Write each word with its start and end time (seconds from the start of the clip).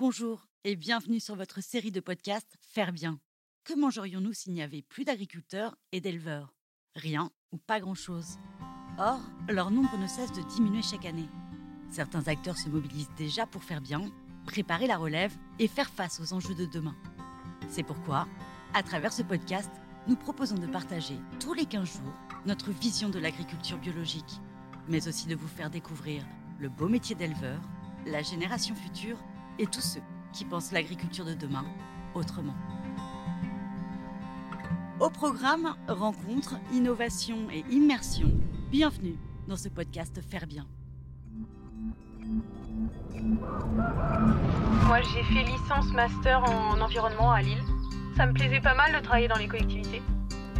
Bonjour 0.00 0.46
et 0.62 0.76
bienvenue 0.76 1.18
sur 1.18 1.34
votre 1.34 1.60
série 1.60 1.90
de 1.90 1.98
podcasts 1.98 2.56
Faire 2.60 2.92
bien. 2.92 3.18
Que 3.64 3.74
mangerions-nous 3.74 4.32
s'il 4.32 4.52
n'y 4.52 4.62
avait 4.62 4.82
plus 4.82 5.02
d'agriculteurs 5.02 5.74
et 5.90 6.00
d'éleveurs? 6.00 6.54
Rien 6.94 7.32
ou 7.50 7.58
pas 7.58 7.80
grand-chose. 7.80 8.38
Or, 8.96 9.18
leur 9.48 9.72
nombre 9.72 9.98
ne 9.98 10.06
cesse 10.06 10.30
de 10.30 10.42
diminuer 10.54 10.82
chaque 10.82 11.04
année. 11.04 11.28
Certains 11.90 12.28
acteurs 12.28 12.56
se 12.56 12.68
mobilisent 12.68 13.10
déjà 13.16 13.44
pour 13.44 13.64
faire 13.64 13.80
bien, 13.80 14.08
préparer 14.46 14.86
la 14.86 14.98
relève 14.98 15.36
et 15.58 15.66
faire 15.66 15.90
face 15.90 16.20
aux 16.20 16.32
enjeux 16.32 16.54
de 16.54 16.66
demain. 16.66 16.94
C'est 17.68 17.82
pourquoi, 17.82 18.28
à 18.74 18.84
travers 18.84 19.12
ce 19.12 19.24
podcast, 19.24 19.72
nous 20.06 20.14
proposons 20.14 20.58
de 20.58 20.68
partager 20.68 21.16
tous 21.40 21.54
les 21.54 21.66
15 21.66 21.94
jours 21.94 22.14
notre 22.46 22.70
vision 22.70 23.08
de 23.08 23.18
l'agriculture 23.18 23.78
biologique, 23.78 24.40
mais 24.86 25.08
aussi 25.08 25.26
de 25.26 25.34
vous 25.34 25.48
faire 25.48 25.70
découvrir 25.70 26.24
le 26.60 26.68
beau 26.68 26.86
métier 26.86 27.16
d'éleveur, 27.16 27.60
la 28.06 28.22
génération 28.22 28.76
future 28.76 29.18
et 29.58 29.66
tous 29.66 29.80
ceux 29.80 30.02
qui 30.32 30.44
pensent 30.44 30.72
l'agriculture 30.72 31.24
de 31.24 31.34
demain 31.34 31.64
autrement. 32.14 32.54
Au 35.00 35.10
programme 35.10 35.74
Rencontres, 35.86 36.56
Innovation 36.72 37.48
et 37.52 37.64
Immersion, 37.70 38.32
bienvenue 38.70 39.16
dans 39.46 39.56
ce 39.56 39.68
podcast 39.68 40.20
Faire 40.28 40.46
Bien. 40.46 40.66
Moi 44.86 45.00
j'ai 45.02 45.22
fait 45.24 45.44
licence 45.44 45.92
master 45.92 46.42
en 46.44 46.80
environnement 46.80 47.32
à 47.32 47.42
Lille. 47.42 47.62
Ça 48.16 48.26
me 48.26 48.32
plaisait 48.32 48.60
pas 48.60 48.74
mal 48.74 48.92
de 48.92 48.98
travailler 49.00 49.28
dans 49.28 49.38
les 49.38 49.48
collectivités. 49.48 50.02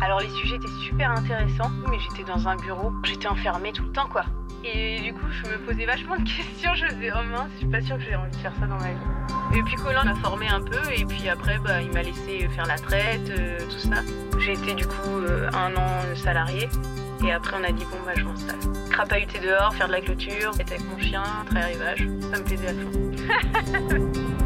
Alors 0.00 0.20
les 0.20 0.30
sujets 0.30 0.56
étaient 0.56 0.86
super 0.86 1.10
intéressants, 1.10 1.70
mais 1.90 1.98
j'étais 1.98 2.24
dans 2.24 2.46
un 2.46 2.56
bureau, 2.56 2.92
j'étais 3.04 3.26
enfermée 3.26 3.72
tout 3.72 3.82
le 3.82 3.92
temps 3.92 4.08
quoi. 4.08 4.24
Et 4.64 5.00
du 5.00 5.12
coup, 5.14 5.26
je 5.30 5.50
me 5.50 5.58
posais 5.58 5.86
vachement 5.86 6.16
de 6.16 6.24
questions. 6.36 6.74
Je 6.74 6.86
me 6.86 6.90
disais, 6.92 7.10
oh 7.14 7.22
mince, 7.30 7.50
je 7.54 7.58
suis 7.58 7.66
pas 7.68 7.80
sûre 7.80 7.96
que 7.96 8.02
j'ai 8.02 8.16
envie 8.16 8.30
de 8.30 8.36
faire 8.36 8.52
ça 8.58 8.66
dans 8.66 8.78
ma 8.78 8.92
vie. 8.92 9.58
Et 9.58 9.62
puis 9.62 9.76
Colin 9.76 10.04
m'a 10.04 10.14
formé 10.16 10.48
un 10.48 10.60
peu, 10.60 10.80
et 10.94 11.04
puis 11.04 11.28
après, 11.28 11.58
bah, 11.58 11.80
il 11.80 11.90
m'a 11.92 12.02
laissé 12.02 12.48
faire 12.48 12.66
la 12.66 12.76
traite, 12.76 13.30
euh, 13.30 13.58
tout 13.60 13.78
ça. 13.78 14.02
J'ai 14.38 14.52
été 14.52 14.74
du 14.74 14.86
coup 14.86 15.10
euh, 15.10 15.48
un 15.52 15.74
an 15.76 16.16
salarié. 16.16 16.68
Et 17.24 17.32
après, 17.32 17.56
on 17.58 17.64
a 17.64 17.72
dit, 17.72 17.84
bon, 17.84 17.96
bah, 18.04 18.12
je 18.16 18.24
m'installe. 18.24 18.58
Crapahuter 18.90 19.40
dehors, 19.40 19.74
faire 19.74 19.86
de 19.86 19.92
la 19.92 20.00
clôture, 20.00 20.52
être 20.60 20.72
avec 20.72 20.84
mon 20.84 20.98
chien, 20.98 21.22
très 21.46 21.72
rivage. 21.72 22.06
Ça 22.30 22.38
me 22.38 22.44
plaisait 22.44 22.68
à 22.68 22.74
fond. 22.74 22.92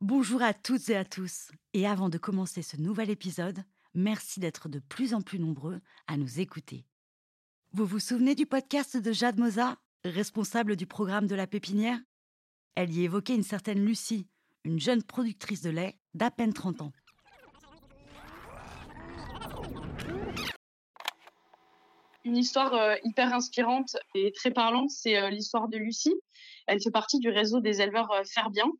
Bonjour 0.00 0.40
à 0.42 0.54
toutes 0.54 0.88
et 0.88 0.96
à 0.96 1.04
tous. 1.04 1.50
Et 1.74 1.86
avant 1.86 2.08
de 2.08 2.16
commencer 2.16 2.62
ce 2.62 2.76
nouvel 2.76 3.10
épisode, 3.10 3.62
Merci 3.98 4.40
d'être 4.40 4.68
de 4.68 4.78
plus 4.78 5.14
en 5.14 5.22
plus 5.22 5.38
nombreux 5.38 5.80
à 6.06 6.18
nous 6.18 6.38
écouter. 6.38 6.84
Vous 7.72 7.86
vous 7.86 7.98
souvenez 7.98 8.34
du 8.34 8.44
podcast 8.44 8.94
de 8.98 9.10
Jade 9.10 9.38
Moza, 9.38 9.78
responsable 10.04 10.76
du 10.76 10.86
programme 10.86 11.26
de 11.26 11.34
la 11.34 11.46
pépinière? 11.46 11.98
Elle 12.74 12.92
y 12.92 13.04
évoquait 13.04 13.34
une 13.34 13.42
certaine 13.42 13.82
Lucie, 13.82 14.28
une 14.64 14.78
jeune 14.78 15.02
productrice 15.02 15.62
de 15.62 15.70
lait 15.70 15.98
d'à 16.12 16.30
peine 16.30 16.52
30 16.52 16.82
ans. 16.82 16.92
Une 22.24 22.36
histoire 22.36 22.74
euh, 22.74 22.96
hyper 23.02 23.32
inspirante 23.32 23.96
et 24.14 24.30
très 24.32 24.50
parlante, 24.50 24.90
c'est 24.90 25.16
euh, 25.16 25.30
l'histoire 25.30 25.68
de 25.68 25.78
Lucie. 25.78 26.14
Elle 26.66 26.82
fait 26.82 26.90
partie 26.90 27.18
du 27.18 27.30
réseau 27.30 27.60
des 27.60 27.80
éleveurs 27.80 28.12
euh, 28.12 28.24
Ferbien. 28.24 28.70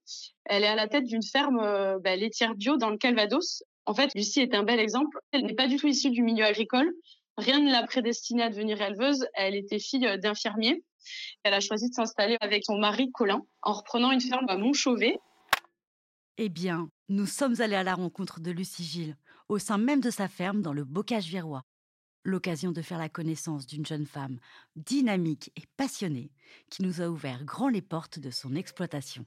Elle 0.45 0.63
est 0.63 0.69
à 0.69 0.75
la 0.75 0.89
tête 0.89 1.05
d'une 1.05 1.23
ferme 1.23 1.57
bah, 2.03 2.17
laitière 2.17 2.55
bio 2.55 2.77
dans 2.77 2.91
le 2.91 2.99
Calvados. 2.99 3.63
En 3.87 3.95
fait, 3.95 4.13
Lucie 4.15 4.41
est 4.41 4.55
un 4.55 4.65
bel 4.65 4.81
exemple. 4.81 5.19
Elle 5.33 5.47
n'est 5.47 5.55
pas 5.55 5.69
du 5.69 5.77
tout 5.77 5.87
issue 5.87 6.11
du 6.11 6.23
milieu 6.23 6.45
agricole. 6.45 6.93
Rien 7.39 7.61
ne 7.61 7.71
l'a 7.71 7.85
prédestinée 7.85 8.43
à 8.43 8.51
devenir 8.51 8.81
éleveuse. 8.83 9.27
Elle 9.35 9.55
était 9.55 9.79
fille 9.79 10.07
euh, 10.07 10.17
d'infirmier. 10.17 10.85
Elle 11.45 11.55
a 11.55 11.61
choisi 11.61 11.89
de 11.89 11.95
s'installer 11.95 12.37
avec 12.41 12.65
son 12.65 12.79
mari 12.79 13.11
Colin 13.13 13.43
en 13.63 13.73
reprenant 13.73 14.11
une 14.11 14.21
ferme 14.21 14.47
à 14.49 14.57
Montchauvet. 14.57 15.19
Eh 16.39 16.49
bien, 16.49 16.91
nous 17.09 17.27
sommes 17.27 17.61
allés 17.61 17.77
à 17.77 17.85
la 17.85 17.95
rencontre 17.95 18.41
de 18.41 18.51
Lucie 18.51 18.85
Gilles, 18.85 19.17
au 19.49 19.59
sein 19.59 19.79
même 19.79 20.01
de 20.01 20.11
sa 20.11 20.29
ferme 20.29 20.63
dans 20.63 20.73
le 20.73 20.85
Bocage 20.85 21.29
virois. 21.29 21.63
L'occasion 22.25 22.73
de 22.73 22.83
faire 22.83 22.99
la 22.99 23.09
connaissance 23.09 23.67
d'une 23.67 23.87
jeune 23.87 24.07
femme 24.07 24.41
dynamique 24.75 25.53
et 25.55 25.63
passionnée 25.77 26.33
qui 26.71 26.83
nous 26.83 27.01
a 27.01 27.09
ouvert 27.09 27.45
grand 27.45 27.69
les 27.69 27.83
portes 27.83 28.19
de 28.19 28.31
son 28.31 28.57
exploitation. 28.57 29.25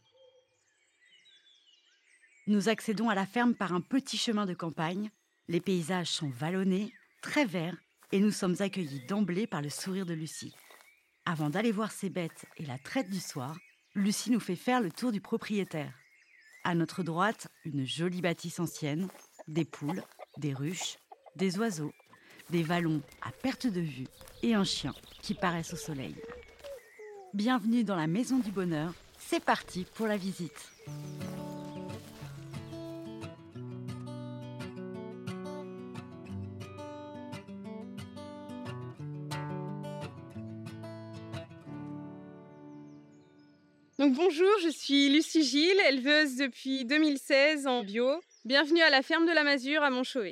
Nous 2.49 2.67
accédons 2.67 3.09
à 3.09 3.13
la 3.13 3.27
ferme 3.27 3.53
par 3.53 3.73
un 3.73 3.79
petit 3.79 4.17
chemin 4.17 4.47
de 4.47 4.55
campagne. 4.55 5.11
Les 5.49 5.61
paysages 5.61 6.09
sont 6.09 6.31
vallonnés, 6.31 6.91
très 7.21 7.45
verts, 7.45 7.77
et 8.11 8.19
nous 8.19 8.31
sommes 8.31 8.55
accueillis 8.57 9.05
d'emblée 9.05 9.45
par 9.45 9.61
le 9.61 9.69
sourire 9.69 10.07
de 10.07 10.15
Lucie. 10.15 10.55
Avant 11.27 11.51
d'aller 11.51 11.71
voir 11.71 11.91
ses 11.91 12.09
bêtes 12.09 12.47
et 12.57 12.65
la 12.65 12.79
traite 12.79 13.11
du 13.11 13.19
soir, 13.19 13.55
Lucie 13.93 14.31
nous 14.31 14.39
fait 14.39 14.55
faire 14.55 14.81
le 14.81 14.91
tour 14.91 15.11
du 15.11 15.21
propriétaire. 15.21 15.93
À 16.63 16.73
notre 16.73 17.03
droite, 17.03 17.49
une 17.65 17.85
jolie 17.85 18.23
bâtisse 18.23 18.59
ancienne, 18.59 19.09
des 19.47 19.63
poules, 19.63 20.01
des 20.37 20.55
ruches, 20.55 20.97
des 21.35 21.59
oiseaux, 21.59 21.93
des 22.49 22.63
vallons 22.63 23.03
à 23.21 23.31
perte 23.31 23.67
de 23.67 23.81
vue 23.81 24.07
et 24.41 24.55
un 24.55 24.63
chien 24.63 24.95
qui 25.21 25.35
paraissent 25.35 25.73
au 25.73 25.77
soleil. 25.77 26.15
Bienvenue 27.35 27.83
dans 27.83 27.95
la 27.95 28.07
maison 28.07 28.39
du 28.39 28.49
bonheur, 28.49 28.95
c'est 29.19 29.45
parti 29.45 29.85
pour 29.93 30.07
la 30.07 30.17
visite. 30.17 30.71
Donc 43.99 44.15
bonjour, 44.15 44.47
je 44.63 44.69
suis 44.69 45.09
Lucie 45.09 45.43
Gilles, 45.43 45.81
éleveuse 45.89 46.37
depuis 46.37 46.85
2016 46.85 47.67
en 47.67 47.83
bio. 47.83 48.21
Bienvenue 48.45 48.81
à 48.81 48.89
la 48.89 49.01
ferme 49.01 49.25
de 49.25 49.33
la 49.33 49.43
Masure 49.43 49.83
à 49.83 49.89
Montchauvet. 49.89 50.31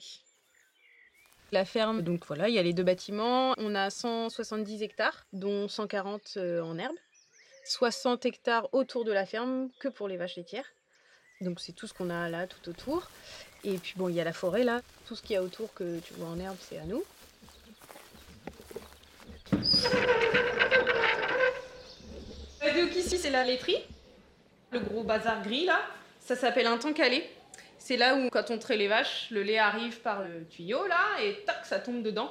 La 1.52 1.66
ferme, 1.66 2.02
donc 2.02 2.26
voilà, 2.28 2.48
il 2.48 2.56
y 2.56 2.60
a 2.60 2.64
les 2.64 2.72
deux 2.72 2.84
bâtiments. 2.84 3.56
On 3.58 3.76
a 3.76 3.90
170 3.90 4.84
hectares, 4.84 5.28
dont 5.34 5.68
140 5.68 6.36
euh, 6.38 6.62
en 6.62 6.78
herbe. 6.78 6.96
60 7.66 8.26
hectares 8.26 8.70
autour 8.72 9.04
de 9.04 9.12
la 9.12 9.26
ferme, 9.26 9.68
que 9.82 9.90
pour 9.90 10.08
les 10.08 10.16
vaches 10.16 10.38
laitières. 10.38 10.72
Donc 11.42 11.60
c'est 11.60 11.74
tout 11.74 11.88
ce 11.88 11.94
qu'on 11.94 12.10
a 12.10 12.30
là, 12.30 12.48
tout 12.48 12.70
autour. 12.70 13.10
Et 13.66 13.78
puis 13.80 13.96
bon, 13.98 14.08
il 14.08 14.16
y 14.16 14.22
a 14.22 14.24
la 14.24 14.32
forêt 14.32 14.64
là. 14.64 14.82
Tout 15.10 15.16
ce 15.16 15.22
qu'il 15.22 15.34
y 15.34 15.36
a 15.36 15.44
autour 15.44 15.74
que 15.74 16.00
tu 16.00 16.14
vois 16.14 16.30
en 16.30 16.40
herbe, 16.40 16.56
c'est 16.62 16.78
à 16.78 16.86
nous. 16.86 17.04
Donc 22.78 22.96
ici, 23.08 23.18
c'est 23.18 23.30
la 23.30 23.46
laiterie. 23.46 23.78
Le 24.72 24.80
gros 24.80 25.04
bazar 25.04 25.42
gris, 25.42 25.66
là, 25.66 25.80
ça 26.20 26.36
s'appelle 26.36 26.68
un 26.68 26.78
temps 26.78 26.92
calé. 26.92 27.24
C'est 27.78 27.96
là 27.96 28.16
où, 28.16 28.30
quand 28.30 28.52
on 28.52 28.58
traite 28.58 28.78
les 28.78 28.90
vaches, 28.90 29.28
le 29.32 29.44
lait 29.44 29.58
arrive 29.58 30.02
par 30.02 30.24
le 30.24 30.46
tuyau, 30.46 30.86
là, 30.88 31.22
et 31.24 31.38
tac, 31.46 31.66
ça 31.66 31.80
tombe 31.80 32.04
dedans. 32.04 32.30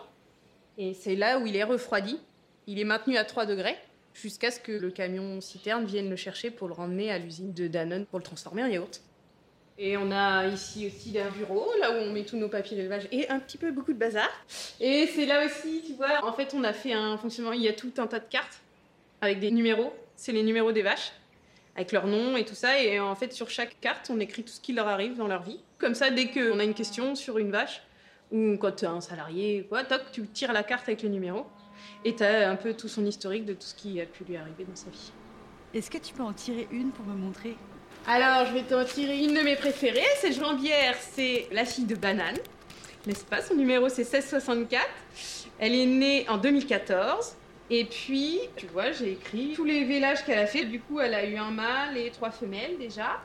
Et 0.77 0.93
c'est 0.93 1.17
là 1.17 1.39
où 1.39 1.47
il 1.47 1.57
est 1.57 1.65
refroidi. 1.65 2.21
Il 2.67 2.79
est 2.79 2.85
maintenu 2.85 3.17
à 3.17 3.25
3 3.25 3.47
degrés 3.47 3.77
jusqu'à 4.13 4.51
ce 4.51 4.61
que 4.61 4.73
le 4.73 4.91
camion 4.91 5.41
citerne 5.41 5.87
vienne 5.87 6.11
le 6.11 6.17
chercher 6.17 6.51
pour 6.51 6.69
le 6.69 6.75
ramener 6.75 7.11
à 7.11 7.19
l'usine 7.19 7.55
de 7.55 7.69
Danone 7.69 8.05
pour 8.05 8.19
le 8.19 8.25
transformer 8.25 8.63
en 8.63 8.67
yaourt. 8.67 9.01
Et 9.79 9.97
on 9.97 10.11
a 10.11 10.47
ici 10.47 10.87
aussi 10.87 11.19
un 11.19 11.31
bureau, 11.31 11.71
là 11.81 11.93
où 11.93 11.95
on 11.95 12.13
met 12.13 12.25
tous 12.25 12.37
nos 12.37 12.49
papiers 12.49 12.77
d'élevage 12.77 13.09
et 13.13 13.29
un 13.29 13.39
petit 13.39 13.59
peu 13.59 13.71
beaucoup 13.71 13.93
de 13.93 13.99
bazar. 13.99 14.29
Et 14.81 15.07
c'est 15.07 15.27
là 15.27 15.45
aussi, 15.45 15.83
tu 15.87 15.93
vois, 15.95 16.25
en 16.25 16.33
fait, 16.33 16.55
on 16.55 16.65
a 16.65 16.73
fait 16.73 16.93
un 16.93 17.17
fonctionnement, 17.17 17.53
il 17.53 17.63
y 17.63 17.69
a 17.69 17.75
tout 17.75 17.93
un 17.99 18.07
tas 18.07 18.19
de 18.19 18.29
cartes 18.29 18.61
avec 19.21 19.39
des 19.39 19.51
numéros 19.51 19.95
c'est 20.17 20.33
les 20.33 20.43
numéros 20.43 20.73
des 20.73 20.83
vaches, 20.83 21.13
avec 21.75 21.93
leur 21.93 22.07
nom 22.07 22.37
et 22.37 22.45
tout 22.45 22.55
ça. 22.55 22.83
Et 22.83 22.99
en 22.99 23.15
fait, 23.15 23.33
sur 23.33 23.51
chaque 23.51 23.79
carte, 23.81 24.11
on 24.11 24.19
écrit 24.19 24.43
tout 24.43 24.53
ce 24.53 24.61
qui 24.61 24.73
leur 24.73 24.89
arrive 24.89 25.17
dans 25.17 25.29
leur 25.29 25.43
vie. 25.43 25.61
Comme 25.79 25.95
ça, 25.95 26.11
dès 26.11 26.31
qu'on 26.31 26.59
a 26.59 26.65
une 26.65 26.75
question 26.75 27.15
sur 27.15 27.39
une 27.39 27.51
vache, 27.51 27.83
ou 28.33 28.57
quand 28.57 28.73
tu 28.73 28.87
as 28.87 28.91
un 28.91 29.01
salarié, 29.01 29.67
quoi, 29.69 29.85
toc, 29.85 30.03
tu 30.13 30.27
tires 30.27 30.53
la 30.53 30.63
carte 30.63 30.89
avec 30.89 31.03
le 31.03 31.09
numéro. 31.09 31.47
Et 32.05 32.15
tu 32.15 32.25
as 32.25 32.51
un 32.51 32.57
peu 32.57 32.75
tout 32.75 32.89
son 32.89 33.05
historique 33.05 33.45
de 33.45 33.53
tout 33.53 33.67
ce 33.67 33.75
qui 33.75 34.01
a 34.01 34.07
pu 34.07 34.25
lui 34.25 34.37
arriver 34.37 34.65
dans 34.65 34.75
sa 34.75 34.91
vie. 34.91 35.13
Est-ce 35.75 35.91
que 35.91 35.99
tu 35.99 36.15
peux 36.15 36.23
en 36.23 36.33
tirer 36.33 36.67
une 36.73 36.91
pour 36.91 37.05
me 37.05 37.15
montrer? 37.15 37.57
Alors, 38.07 38.47
je 38.47 38.55
vais 38.55 38.63
t'en 38.63 38.85
tirer 38.85 39.19
une 39.19 39.35
de 39.35 39.41
mes 39.41 39.57
préférées. 39.57 40.01
Cette 40.21 40.35
jambière, 40.35 40.97
c'est 40.99 41.49
la 41.53 41.65
fille 41.65 41.85
de 41.85 41.97
Banane, 41.97 42.37
n'est-ce 43.07 43.25
pas 43.25 43.43
Son 43.43 43.55
numéro, 43.55 43.89
c'est 43.89 44.03
1664. 44.03 44.85
Elle 45.59 45.75
est 45.75 45.87
née 45.87 46.27
en 46.29 46.39
2014. 46.39 47.37
Et 47.69 47.85
puis, 47.85 48.41
tu 48.57 48.67
vois, 48.67 48.93
j'ai 48.93 49.13
écrit 49.13 49.53
tous 49.55 49.65
les 49.65 49.85
vélages 49.85 50.25
qu'elle 50.25 50.39
a 50.39 50.47
fait. 50.47 50.65
Du 50.65 50.81
coup, 50.81 51.01
elle 51.01 51.15
a 51.15 51.25
eu 51.25 51.37
un 51.37 51.51
mâle 51.51 51.97
et 51.97 52.11
trois 52.11 52.31
femelles 52.31 52.79
déjà. 52.79 53.21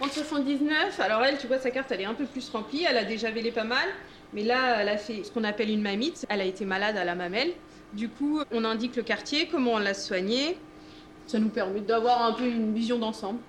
En 0.00 0.08
79, 0.08 1.00
alors 1.00 1.24
elle, 1.24 1.38
tu 1.38 1.46
vois, 1.46 1.58
sa 1.58 1.70
carte, 1.70 1.90
elle 1.90 2.02
est 2.02 2.06
un 2.06 2.14
peu 2.14 2.26
plus 2.26 2.48
remplie. 2.50 2.84
Elle 2.88 2.98
a 2.98 3.04
déjà 3.04 3.30
vélé 3.30 3.50
pas 3.50 3.64
mal. 3.64 3.88
Mais 4.34 4.42
là, 4.42 4.82
elle 4.82 4.90
a 4.90 4.98
fait 4.98 5.24
ce 5.24 5.32
qu'on 5.32 5.44
appelle 5.44 5.70
une 5.70 5.80
mamite. 5.80 6.26
Elle 6.28 6.42
a 6.42 6.44
été 6.44 6.66
malade 6.66 6.98
à 6.98 7.04
la 7.04 7.14
mamelle. 7.14 7.52
Du 7.94 8.10
coup, 8.10 8.42
on 8.52 8.64
indique 8.64 8.94
le 8.96 9.02
quartier, 9.02 9.48
comment 9.48 9.72
on 9.72 9.78
l'a 9.78 9.94
soignée. 9.94 10.58
Ça 11.26 11.38
nous 11.38 11.48
permet 11.48 11.80
d'avoir 11.80 12.22
un 12.22 12.32
peu 12.32 12.44
une 12.44 12.74
vision 12.74 12.98
d'ensemble. 12.98 13.40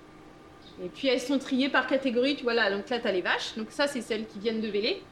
Et 0.82 0.88
puis, 0.88 1.08
elles 1.08 1.20
sont 1.20 1.38
triées 1.38 1.68
par 1.68 1.86
catégorie. 1.86 2.34
Tu 2.34 2.44
vois, 2.44 2.54
là, 2.54 2.70
donc 2.70 2.88
là, 2.88 2.98
tu 2.98 3.06
as 3.06 3.12
les 3.12 3.20
vaches. 3.20 3.54
Donc 3.58 3.66
ça, 3.70 3.86
c'est 3.86 4.00
celles 4.00 4.26
qui 4.26 4.38
viennent 4.38 4.62
de 4.62 4.68
véler. 4.68 5.02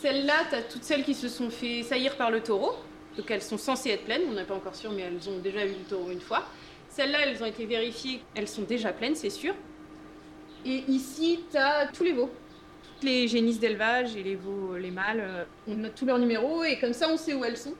Celles-là, 0.00 0.34
tu 0.50 0.56
as 0.56 0.62
toutes 0.62 0.82
celles 0.82 1.04
qui 1.04 1.14
se 1.14 1.28
sont 1.28 1.50
fait 1.50 1.84
saillir 1.84 2.16
par 2.16 2.32
le 2.32 2.42
taureau. 2.42 2.74
Donc 3.16 3.30
elles 3.30 3.42
sont 3.42 3.58
censées 3.58 3.90
être 3.90 4.04
pleines, 4.04 4.22
on 4.28 4.34
n'est 4.34 4.44
pas 4.44 4.54
encore 4.54 4.74
sûr, 4.74 4.92
mais 4.92 5.02
elles 5.02 5.28
ont 5.28 5.38
déjà 5.38 5.64
eu 5.64 5.70
le 5.70 5.88
taureau 5.88 6.10
une 6.10 6.20
fois. 6.20 6.44
Celles-là, 6.90 7.18
elles 7.26 7.42
ont 7.42 7.46
été 7.46 7.66
vérifiées, 7.66 8.22
elles 8.34 8.48
sont 8.48 8.62
déjà 8.62 8.92
pleines, 8.92 9.14
c'est 9.14 9.30
sûr. 9.30 9.54
Et 10.64 10.84
ici, 10.88 11.40
tu 11.50 11.56
as 11.56 11.86
tous 11.88 12.04
les 12.04 12.12
veaux. 12.12 12.30
Toutes 12.82 13.04
les 13.04 13.28
génisses 13.28 13.60
d'élevage 13.60 14.16
et 14.16 14.22
les 14.22 14.34
veaux, 14.34 14.76
les 14.76 14.90
mâles, 14.90 15.20
euh, 15.20 15.44
on 15.68 15.74
note 15.74 15.94
tous 15.94 16.06
leurs 16.06 16.18
numéros 16.18 16.64
et 16.64 16.78
comme 16.78 16.92
ça, 16.92 17.08
on 17.10 17.16
sait 17.16 17.34
où 17.34 17.44
elles 17.44 17.56
sont. 17.56 17.74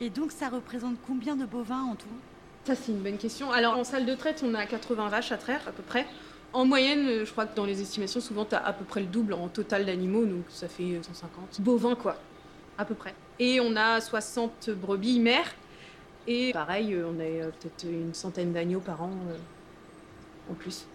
Et 0.00 0.10
donc 0.10 0.32
ça 0.32 0.48
représente 0.48 0.96
combien 1.06 1.36
de 1.36 1.44
bovins 1.44 1.84
en 1.84 1.94
tout? 1.94 2.08
Ça, 2.64 2.74
c'est 2.74 2.92
une 2.92 3.02
bonne 3.02 3.18
question. 3.18 3.50
Alors, 3.50 3.76
en 3.76 3.84
salle 3.84 4.06
de 4.06 4.14
traite, 4.14 4.42
on 4.46 4.54
a 4.54 4.66
80 4.66 5.08
vaches 5.08 5.32
à 5.32 5.36
traire, 5.36 5.62
à 5.66 5.72
peu 5.72 5.82
près. 5.82 6.06
En 6.52 6.64
moyenne, 6.64 7.08
euh, 7.08 7.24
je 7.24 7.32
crois 7.32 7.46
que 7.46 7.56
dans 7.56 7.64
les 7.64 7.80
estimations, 7.80 8.20
souvent, 8.20 8.44
tu 8.44 8.54
as 8.54 8.64
à 8.64 8.72
peu 8.72 8.84
près 8.84 9.00
le 9.00 9.06
double 9.06 9.32
en 9.32 9.48
total 9.48 9.84
d'animaux, 9.84 10.24
donc 10.24 10.44
ça 10.48 10.68
fait 10.68 11.00
150 11.02 11.60
bovins, 11.60 11.96
quoi, 11.96 12.16
à 12.78 12.84
peu 12.84 12.94
près. 12.94 13.14
Et 13.38 13.60
on 13.60 13.76
a 13.76 14.00
60 14.00 14.70
brebis 14.70 15.20
mères. 15.20 15.54
Et 16.26 16.52
pareil, 16.52 16.94
euh, 16.94 17.08
on 17.08 17.18
a 17.18 17.24
euh, 17.24 17.50
peut-être 17.50 17.84
une 17.84 18.14
centaine 18.14 18.52
d'agneaux 18.52 18.80
par 18.80 19.02
an 19.02 19.10
en 20.50 20.54
plus. 20.54 20.86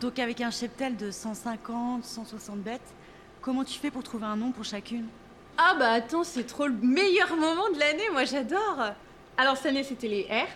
Donc 0.00 0.18
avec 0.18 0.40
un 0.40 0.50
cheptel 0.50 0.96
de 0.96 1.10
150, 1.10 2.04
160 2.04 2.58
bêtes, 2.58 2.80
comment 3.40 3.64
tu 3.64 3.78
fais 3.78 3.90
pour 3.90 4.02
trouver 4.02 4.26
un 4.26 4.36
nom 4.36 4.52
pour 4.52 4.64
chacune? 4.64 5.06
Ah 5.56 5.74
bah 5.78 5.92
attends, 5.92 6.24
c'est 6.24 6.44
trop 6.44 6.66
le 6.66 6.74
meilleur 6.74 7.34
moment 7.36 7.70
de 7.70 7.78
l'année, 7.78 8.10
moi 8.12 8.24
j'adore 8.24 8.90
Alors 9.38 9.56
cette 9.56 9.66
année 9.66 9.84
c'était 9.84 10.08
les 10.08 10.24
R, 10.24 10.46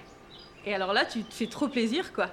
et 0.67 0.75
alors 0.75 0.93
là 0.93 1.07
tu 1.07 1.25
te 1.25 1.33
fais 1.33 1.47
trop 1.47 1.69
plaisir 1.69 2.13
quoi. 2.13 2.27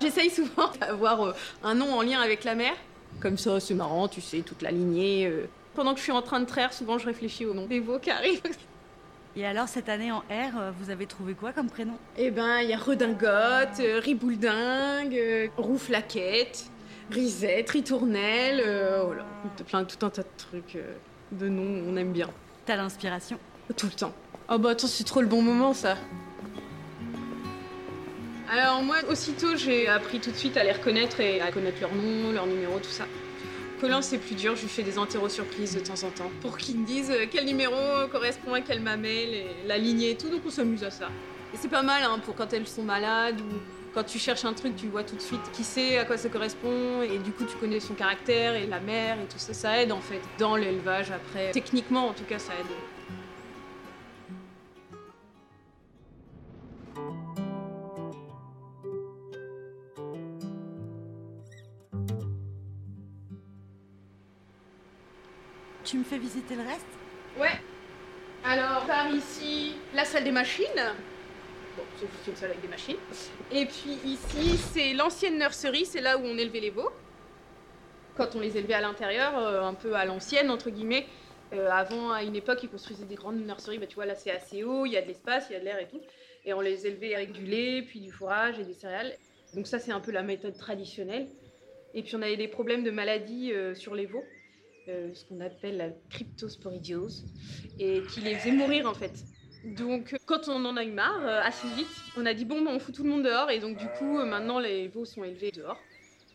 J'essaye 0.00 0.30
souvent 0.30 0.70
d'avoir 0.80 1.34
un 1.64 1.74
nom 1.74 1.92
en 1.94 2.02
lien 2.02 2.20
avec 2.20 2.44
la 2.44 2.54
mer, 2.54 2.74
comme 3.18 3.38
ça 3.38 3.58
c'est 3.58 3.74
marrant, 3.74 4.06
tu 4.06 4.20
sais, 4.20 4.42
toute 4.42 4.62
la 4.62 4.70
lignée. 4.70 5.32
Pendant 5.74 5.92
que 5.92 5.98
je 5.98 6.04
suis 6.04 6.12
en 6.12 6.22
train 6.22 6.40
de 6.40 6.44
traire, 6.44 6.72
souvent 6.72 6.98
je 6.98 7.06
réfléchis 7.06 7.46
au 7.46 7.54
nom 7.54 7.66
des 7.66 7.80
veaux 7.80 7.98
qui 7.98 8.10
arrivent. 8.10 8.42
Et 9.36 9.46
alors, 9.46 9.66
cette 9.66 9.88
année 9.88 10.12
en 10.12 10.18
R, 10.18 10.58
euh, 10.58 10.70
vous 10.78 10.90
avez 10.90 11.06
trouvé 11.06 11.32
quoi 11.32 11.52
comme 11.52 11.70
prénom? 11.70 11.94
Eh 12.18 12.30
ben, 12.30 12.60
il 12.60 12.68
y 12.68 12.74
a 12.74 12.76
Redingote, 12.76 13.80
euh, 13.80 13.98
Ribouldingue, 13.98 15.16
euh, 15.16 15.48
Rouflaquette, 15.56 16.66
Risette, 17.10 17.70
Ritournelle, 17.70 18.62
euh, 18.62 19.04
voilà. 19.06 19.24
Plein, 19.66 19.84
tout 19.84 20.04
un 20.04 20.10
tas 20.10 20.22
de 20.22 20.28
trucs, 20.36 20.76
euh, 20.76 20.92
de 21.32 21.48
noms, 21.48 21.82
on 21.88 21.96
aime 21.96 22.12
bien. 22.12 22.28
T'as 22.66 22.76
l'inspiration? 22.76 23.38
Tout 23.74 23.86
le 23.86 23.92
temps. 23.92 24.12
Oh 24.50 24.58
bah 24.58 24.70
attends, 24.70 24.86
c'est 24.86 25.04
trop 25.04 25.22
le 25.22 25.26
bon 25.26 25.40
moment 25.40 25.72
ça. 25.72 25.96
Alors 28.50 28.82
moi, 28.82 28.96
aussitôt, 29.08 29.56
j'ai 29.56 29.88
appris 29.88 30.20
tout 30.20 30.30
de 30.30 30.36
suite 30.36 30.58
à 30.58 30.64
les 30.64 30.72
reconnaître 30.72 31.20
et 31.20 31.40
à 31.40 31.50
connaître 31.50 31.80
leur 31.80 31.94
nom, 31.94 32.32
leur 32.32 32.46
numéro, 32.46 32.78
tout 32.78 32.90
ça. 32.90 33.06
Colin, 33.82 34.00
c'est 34.00 34.18
plus 34.18 34.36
dur, 34.36 34.54
je 34.54 34.62
lui 34.62 34.68
fais 34.68 34.84
des 34.84 34.96
interros 34.96 35.28
surprises 35.28 35.74
de 35.74 35.80
temps 35.80 36.06
en 36.06 36.10
temps 36.10 36.30
pour 36.40 36.56
qu'il 36.56 36.78
me 36.78 36.86
dise 36.86 37.10
euh, 37.10 37.26
quel 37.28 37.44
numéro 37.46 37.74
correspond 38.12 38.54
à 38.54 38.60
quelle 38.60 38.80
mamelle, 38.80 39.34
et 39.34 39.46
la 39.66 39.76
lignée 39.76 40.12
et 40.12 40.14
tout, 40.14 40.28
donc 40.28 40.42
on 40.46 40.50
s'amuse 40.50 40.84
à 40.84 40.92
ça. 40.92 41.08
Et 41.52 41.56
c'est 41.56 41.66
pas 41.66 41.82
mal 41.82 42.04
hein, 42.04 42.20
pour 42.24 42.36
quand 42.36 42.52
elles 42.52 42.68
sont 42.68 42.84
malades 42.84 43.40
ou 43.40 43.56
quand 43.92 44.04
tu 44.04 44.20
cherches 44.20 44.44
un 44.44 44.52
truc, 44.52 44.76
tu 44.76 44.86
vois 44.86 45.02
tout 45.02 45.16
de 45.16 45.20
suite 45.20 45.40
qui 45.52 45.64
sait 45.64 45.98
à 45.98 46.04
quoi 46.04 46.16
ça 46.16 46.28
correspond 46.28 47.02
et 47.02 47.18
du 47.18 47.32
coup 47.32 47.44
tu 47.44 47.56
connais 47.56 47.80
son 47.80 47.94
caractère 47.94 48.54
et 48.54 48.68
la 48.68 48.78
mère 48.78 49.16
et 49.16 49.24
tout 49.24 49.38
ça, 49.38 49.52
ça 49.52 49.82
aide 49.82 49.90
en 49.90 50.00
fait 50.00 50.20
dans 50.38 50.54
l'élevage 50.54 51.10
après. 51.10 51.50
Techniquement 51.50 52.06
en 52.06 52.12
tout 52.12 52.22
cas, 52.22 52.38
ça 52.38 52.52
aide. 52.52 52.66
Tu 65.92 65.98
me 65.98 66.04
fais 66.04 66.16
visiter 66.16 66.54
le 66.54 66.62
reste? 66.62 66.86
Ouais. 67.38 67.60
Alors, 68.42 68.86
par 68.86 69.10
ici, 69.10 69.74
la 69.94 70.06
salle 70.06 70.24
des 70.24 70.30
machines. 70.30 70.64
Bon, 71.76 71.82
c'est 72.00 72.30
une 72.30 72.34
salle 72.34 72.52
avec 72.52 72.62
des 72.62 72.68
machines. 72.68 72.96
Et 73.52 73.66
puis 73.66 73.98
ici, 74.06 74.56
c'est 74.72 74.94
l'ancienne 74.94 75.38
nurserie, 75.38 75.84
c'est 75.84 76.00
là 76.00 76.16
où 76.16 76.22
on 76.24 76.38
élevait 76.38 76.60
les 76.60 76.70
veaux. 76.70 76.88
Quand 78.16 78.34
on 78.34 78.40
les 78.40 78.56
élevait 78.56 78.72
à 78.72 78.80
l'intérieur, 78.80 79.36
euh, 79.36 79.60
un 79.60 79.74
peu 79.74 79.94
à 79.94 80.06
l'ancienne, 80.06 80.50
entre 80.50 80.70
guillemets. 80.70 81.04
Euh, 81.52 81.68
avant, 81.70 82.10
à 82.10 82.22
une 82.22 82.36
époque, 82.36 82.60
ils 82.62 82.70
construisaient 82.70 83.04
des 83.04 83.16
grandes 83.16 83.44
nurseries. 83.44 83.76
Bah, 83.76 83.86
tu 83.86 83.96
vois, 83.96 84.06
là, 84.06 84.14
c'est 84.14 84.30
assez 84.30 84.64
haut, 84.64 84.86
il 84.86 84.92
y 84.92 84.96
a 84.96 85.02
de 85.02 85.08
l'espace, 85.08 85.48
il 85.50 85.52
y 85.52 85.56
a 85.56 85.60
de 85.60 85.66
l'air 85.66 85.78
et 85.78 85.88
tout. 85.88 86.00
Et 86.46 86.54
on 86.54 86.62
les 86.62 86.86
élevait 86.86 87.14
avec 87.14 87.32
du 87.32 87.44
lait, 87.44 87.82
puis 87.82 88.00
du 88.00 88.10
fourrage 88.10 88.58
et 88.58 88.64
des 88.64 88.72
céréales. 88.72 89.12
Donc 89.54 89.66
ça, 89.66 89.78
c'est 89.78 89.92
un 89.92 90.00
peu 90.00 90.10
la 90.10 90.22
méthode 90.22 90.56
traditionnelle. 90.56 91.26
Et 91.92 92.02
puis 92.02 92.16
on 92.16 92.22
avait 92.22 92.38
des 92.38 92.48
problèmes 92.48 92.82
de 92.82 92.90
maladies 92.90 93.52
euh, 93.52 93.74
sur 93.74 93.94
les 93.94 94.06
veaux. 94.06 94.24
Euh, 94.88 95.14
ce 95.14 95.24
qu'on 95.24 95.40
appelle 95.40 95.76
la 95.76 95.90
cryptosporidiose, 96.10 97.24
et 97.78 98.02
qui 98.12 98.20
les 98.20 98.34
faisait 98.34 98.50
mourir 98.50 98.88
en 98.88 98.94
fait. 98.94 99.12
Donc, 99.64 100.16
quand 100.26 100.48
on 100.48 100.64
en 100.64 100.76
a 100.76 100.82
eu 100.82 100.90
marre, 100.90 101.24
euh, 101.24 101.40
assez 101.40 101.68
vite, 101.76 101.86
on 102.16 102.26
a 102.26 102.34
dit 102.34 102.44
bon, 102.44 102.62
bah, 102.62 102.72
on 102.74 102.80
fout 102.80 102.92
tout 102.92 103.04
le 103.04 103.10
monde 103.10 103.22
dehors, 103.22 103.48
et 103.50 103.60
donc 103.60 103.78
du 103.78 103.86
coup, 103.98 104.18
euh, 104.18 104.24
maintenant 104.24 104.58
les 104.58 104.88
veaux 104.88 105.04
sont 105.04 105.22
élevés 105.22 105.52
dehors, 105.52 105.78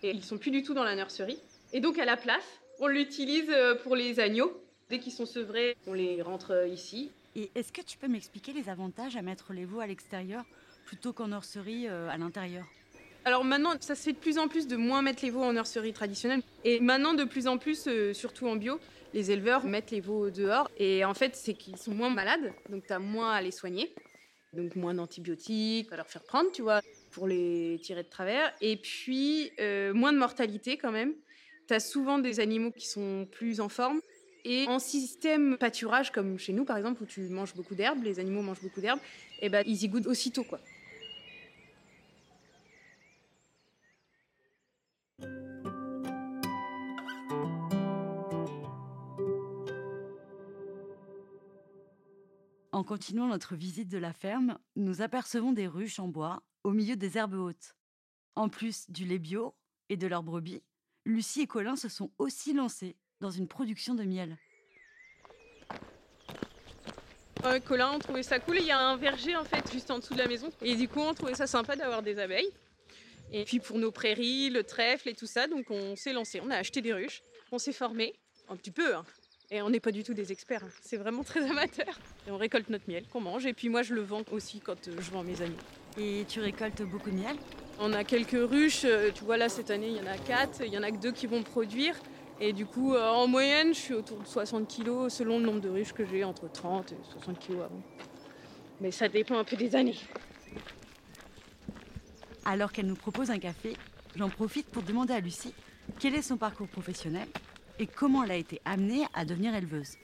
et 0.01 0.11
ils 0.11 0.23
sont 0.23 0.37
plus 0.37 0.51
du 0.51 0.63
tout 0.63 0.73
dans 0.73 0.85
la 0.85 0.95
nurserie. 0.95 1.39
Et 1.73 1.81
donc, 1.81 1.99
à 1.99 2.05
la 2.05 2.15
place, 2.15 2.61
on 2.79 2.87
l'utilise 2.87 3.49
euh, 3.49 3.75
pour 3.75 3.95
les 3.95 4.19
agneaux. 4.19 4.61
Dès 4.89 4.99
qu'ils 4.99 5.11
sont 5.11 5.25
sevrés, 5.25 5.75
on 5.85 5.93
les 5.93 6.21
rentre 6.21 6.51
euh, 6.51 6.67
ici. 6.67 7.11
Et 7.35 7.51
est-ce 7.55 7.73
que 7.73 7.81
tu 7.81 7.97
peux 7.97 8.07
m'expliquer 8.07 8.53
les 8.53 8.69
avantages 8.69 9.17
à 9.17 9.21
mettre 9.21 9.51
les 9.51 9.65
veaux 9.65 9.81
à 9.81 9.87
l'extérieur 9.87 10.45
plutôt 10.85 11.11
qu'en 11.11 11.27
nurserie 11.27 11.87
euh, 11.87 12.09
à 12.09 12.17
l'intérieur? 12.17 12.65
Alors 13.27 13.43
maintenant, 13.43 13.73
ça 13.81 13.93
se 13.93 14.03
fait 14.03 14.13
de 14.13 14.17
plus 14.17 14.37
en 14.37 14.47
plus 14.47 14.67
de 14.67 14.77
moins 14.77 15.01
mettre 15.01 15.21
les 15.21 15.31
veaux 15.31 15.43
en 15.43 15.51
nurserie 15.51 15.91
traditionnelle. 15.91 16.41
Et 16.63 16.79
maintenant, 16.79 17.13
de 17.13 17.25
plus 17.25 17.47
en 17.47 17.57
plus, 17.57 17.83
euh, 17.87 18.13
surtout 18.13 18.47
en 18.47 18.55
bio, 18.55 18.79
les 19.13 19.31
éleveurs 19.31 19.65
mettent 19.65 19.91
les 19.91 19.99
veaux 19.99 20.29
dehors. 20.29 20.71
Et 20.77 21.03
en 21.03 21.13
fait, 21.13 21.35
c'est 21.35 21.53
qu'ils 21.53 21.75
sont 21.75 21.93
moins 21.93 22.09
malades, 22.09 22.53
donc 22.69 22.87
tu 22.87 22.93
as 22.93 22.99
moins 22.99 23.33
à 23.33 23.41
les 23.41 23.51
soigner. 23.51 23.93
Donc 24.53 24.77
moins 24.77 24.93
d'antibiotiques, 24.93 25.91
à 25.91 25.97
leur 25.97 26.07
faire 26.07 26.23
prendre, 26.23 26.53
tu 26.53 26.61
vois, 26.61 26.79
pour 27.11 27.27
les 27.27 27.81
tirer 27.83 28.03
de 28.03 28.07
travers. 28.07 28.53
Et 28.61 28.77
puis, 28.77 29.51
euh, 29.59 29.93
moins 29.93 30.13
de 30.13 30.19
mortalité 30.19 30.77
quand 30.77 30.93
même. 30.93 31.13
Tu 31.67 31.73
as 31.73 31.81
souvent 31.81 32.19
des 32.19 32.39
animaux 32.39 32.71
qui 32.71 32.87
sont 32.87 33.27
plus 33.29 33.59
en 33.59 33.67
forme. 33.67 33.99
Et 34.45 34.67
en 34.69 34.79
système 34.79 35.57
pâturage, 35.57 36.13
comme 36.13 36.39
chez 36.39 36.53
nous 36.53 36.63
par 36.63 36.77
exemple, 36.77 37.03
où 37.03 37.05
tu 37.05 37.19
manges 37.27 37.55
beaucoup 37.55 37.75
d'herbes, 37.75 38.01
les 38.05 38.21
animaux 38.21 38.41
mangent 38.41 38.61
beaucoup 38.61 38.79
d'herbes, 38.79 39.01
et 39.41 39.49
ben 39.49 39.63
ils 39.67 39.83
y 39.83 39.89
goûtent 39.89 40.07
aussitôt, 40.07 40.45
quoi. 40.45 40.61
Continuant 52.87 53.27
notre 53.27 53.55
visite 53.55 53.89
de 53.89 53.97
la 53.97 54.13
ferme, 54.13 54.57
nous 54.77 55.01
apercevons 55.01 55.51
des 55.51 55.67
ruches 55.67 55.99
en 55.99 56.07
bois 56.07 56.41
au 56.63 56.71
milieu 56.71 56.95
des 56.95 57.17
herbes 57.17 57.33
hautes. 57.33 57.75
En 58.35 58.47
plus 58.47 58.89
du 58.89 59.05
lait 59.05 59.19
bio 59.19 59.53
et 59.89 59.97
de 59.97 60.07
leurs 60.07 60.23
brebis, 60.23 60.63
Lucie 61.05 61.41
et 61.41 61.47
Colin 61.47 61.75
se 61.75 61.89
sont 61.89 62.11
aussi 62.17 62.53
lancés 62.53 62.95
dans 63.19 63.29
une 63.29 63.47
production 63.47 63.93
de 63.93 64.03
miel. 64.03 64.37
Euh, 67.43 67.59
Colin, 67.59 67.91
on 67.93 67.99
trouvait 67.99 68.23
ça 68.23 68.39
cool. 68.39 68.57
Il 68.59 68.65
y 68.65 68.71
a 68.71 68.79
un 68.79 68.95
verger 68.95 69.35
en 69.35 69.43
fait 69.43 69.69
juste 69.71 69.91
en 69.91 69.99
dessous 69.99 70.13
de 70.13 70.19
la 70.19 70.27
maison. 70.27 70.49
Et 70.61 70.75
du 70.75 70.87
coup, 70.87 71.01
on 71.01 71.13
trouvait 71.13 71.35
ça 71.35 71.45
sympa 71.45 71.75
d'avoir 71.75 72.01
des 72.01 72.19
abeilles. 72.19 72.49
Et 73.33 73.43
puis 73.43 73.59
pour 73.59 73.77
nos 73.77 73.91
prairies, 73.91 74.49
le 74.49 74.63
trèfle 74.63 75.09
et 75.09 75.13
tout 75.13 75.27
ça, 75.27 75.47
donc 75.47 75.69
on 75.69 75.97
s'est 75.97 76.13
lancé. 76.13 76.39
On 76.41 76.49
a 76.49 76.55
acheté 76.55 76.81
des 76.81 76.93
ruches. 76.93 77.21
On 77.51 77.59
s'est 77.59 77.73
formé 77.73 78.15
un 78.47 78.55
petit 78.55 78.71
peu. 78.71 78.95
hein. 78.95 79.03
Et 79.49 79.61
on 79.61 79.69
n'est 79.69 79.79
pas 79.79 79.91
du 79.91 80.03
tout 80.03 80.13
des 80.13 80.31
experts. 80.31 80.63
hein. 80.63 80.69
C'est 80.81 80.97
vraiment 80.97 81.23
très 81.23 81.41
amateur. 81.49 81.87
Et 82.27 82.31
on 82.31 82.37
récolte 82.37 82.69
notre 82.69 82.89
miel 82.89 83.05
qu'on 83.07 83.21
mange. 83.21 83.45
Et 83.45 83.53
puis 83.53 83.69
moi, 83.69 83.81
je 83.81 83.93
le 83.93 84.01
vends 84.01 84.23
aussi 84.31 84.59
quand 84.59 84.87
euh, 84.87 84.95
je 84.99 85.09
vends 85.11 85.23
mes 85.23 85.41
agneaux. 85.41 85.55
Et 85.97 86.25
tu 86.27 86.41
récoltes 86.41 86.81
beaucoup 86.81 87.09
de 87.09 87.15
miel? 87.15 87.35
On 87.79 87.93
a 87.93 88.03
quelques 88.03 88.31
ruches. 88.49 88.83
euh, 88.83 89.09
Tu 89.13 89.23
vois 89.23 89.37
là, 89.37 89.47
cette 89.47 89.71
année, 89.71 89.87
il 89.87 89.95
y 89.97 90.01
en 90.01 90.11
a 90.11 90.17
quatre. 90.17 90.61
Il 90.65 90.73
y 90.73 90.77
en 90.77 90.83
a 90.83 90.91
que 90.91 90.97
deux 90.97 91.13
qui 91.13 91.27
vont 91.27 91.43
produire. 91.43 91.95
Et 92.41 92.51
du 92.51 92.65
coup, 92.65 92.93
euh, 92.93 93.07
en 93.09 93.27
moyenne, 93.27 93.73
je 93.73 93.79
suis 93.79 93.93
autour 93.93 94.19
de 94.19 94.27
60 94.27 94.67
kilos 94.67 95.13
selon 95.13 95.39
le 95.39 95.45
nombre 95.45 95.61
de 95.61 95.69
ruches 95.69 95.93
que 95.93 96.05
j'ai, 96.05 96.23
entre 96.25 96.51
30 96.51 96.91
et 96.91 96.97
60 97.13 97.39
kilos 97.39 97.63
avant. 97.63 97.81
Mais 98.81 98.91
ça 98.91 99.07
dépend 99.07 99.39
un 99.39 99.43
peu 99.45 99.55
des 99.55 99.75
années. 99.75 99.95
Alors 102.45 102.71
qu'elle 102.71 102.85
nous 102.85 102.95
propose 102.95 103.31
un 103.31 103.39
café, 103.39 103.75
j'en 104.15 104.29
profite 104.29 104.67
pour 104.67 104.83
demander 104.83 105.13
à 105.13 105.19
Lucie 105.19 105.53
quel 105.99 106.15
est 106.15 106.21
son 106.21 106.37
parcours 106.37 106.67
professionnel? 106.67 107.27
Et 107.79 107.87
comment 107.87 108.23
elle 108.23 108.31
a 108.31 108.35
été 108.35 108.61
amenée 108.65 109.03
à 109.13 109.25
devenir 109.25 109.55
éleveuse. 109.55 109.97